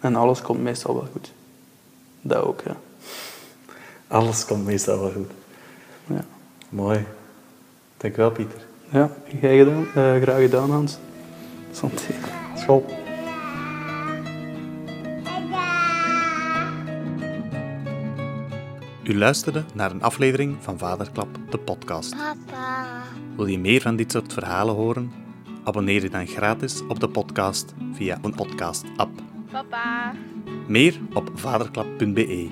En 0.00 0.16
alles 0.16 0.40
komt 0.40 0.62
meestal 0.62 0.94
wel 0.94 1.08
goed. 1.12 1.32
Dat 2.20 2.44
ook, 2.44 2.60
ja. 2.60 2.76
Alles 4.06 4.44
komt 4.44 4.64
meestal 4.64 5.00
wel 5.00 5.12
goed. 5.12 5.30
Ja, 6.06 6.24
Mooi. 6.74 7.06
Dankjewel, 7.96 8.30
Pieter. 8.30 8.66
ja 8.90 9.10
jij 9.40 9.58
gedaan? 9.58 9.86
Eh, 9.86 10.22
graag 10.22 10.40
gedaan, 10.40 10.70
Hans. 10.70 10.98
Santé. 11.70 12.14
School. 12.56 12.84
U 19.02 19.18
luisterde 19.18 19.64
naar 19.74 19.90
een 19.90 20.02
aflevering 20.02 20.56
van 20.60 20.78
Vaderklap, 20.78 21.28
de 21.50 21.58
podcast. 21.58 22.16
Papa. 22.16 22.86
Wil 23.36 23.46
je 23.46 23.58
meer 23.58 23.80
van 23.80 23.96
dit 23.96 24.12
soort 24.12 24.32
verhalen 24.32 24.74
horen? 24.74 25.12
Abonneer 25.64 26.02
je 26.02 26.10
dan 26.10 26.26
gratis 26.26 26.86
op 26.88 27.00
de 27.00 27.08
podcast 27.08 27.74
via 27.92 28.18
een 28.22 28.34
podcast-app. 28.34 29.20
Papa. 29.50 30.12
Meer 30.66 31.00
op 31.12 31.30
vaderklap.be. 31.34 32.50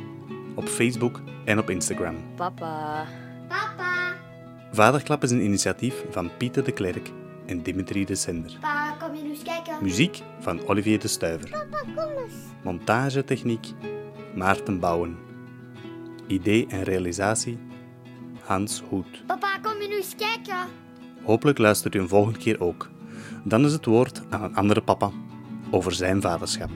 op 0.54 0.68
Facebook 0.68 1.20
en 1.44 1.58
op 1.58 1.70
Instagram. 1.70 2.16
Papa. 2.36 3.04
Papa. 3.48 3.91
Vaderklap 4.74 5.22
is 5.22 5.30
een 5.30 5.44
initiatief 5.44 6.04
van 6.10 6.30
Pieter 6.36 6.64
de 6.64 6.72
Klerk 6.72 7.10
en 7.46 7.62
Dimitri 7.62 8.04
de 8.04 8.14
Sender. 8.14 8.52
Papa, 8.60 8.96
kom 9.06 9.14
je 9.16 9.22
nu 9.22 9.30
eens 9.30 9.42
kijken? 9.42 9.74
Muziek 9.82 10.22
van 10.40 10.66
Olivier 10.66 10.98
de 10.98 11.08
Stuiver. 11.08 11.50
Papa, 11.50 11.78
kom 11.94 12.12
eens. 12.22 12.34
Montagetechniek 12.62 13.66
Maarten 14.34 14.80
Bouwen. 14.80 15.16
Idee 16.26 16.66
en 16.66 16.82
realisatie 16.82 17.58
Hans 18.44 18.82
Hoed. 18.88 19.26
Papa, 19.26 19.58
kom 19.62 19.80
je 19.80 19.88
nu 19.88 19.96
eens 19.96 20.14
kijken? 20.16 20.66
Hopelijk 21.22 21.58
luistert 21.58 21.94
u 21.94 21.98
een 21.98 22.08
volgende 22.08 22.38
keer 22.38 22.60
ook. 22.60 22.90
Dan 23.44 23.64
is 23.64 23.72
het 23.72 23.84
woord 23.84 24.22
aan 24.30 24.42
een 24.42 24.54
andere 24.54 24.82
papa 24.82 25.10
over 25.70 25.92
zijn 25.92 26.20
vaderschap. 26.20 26.70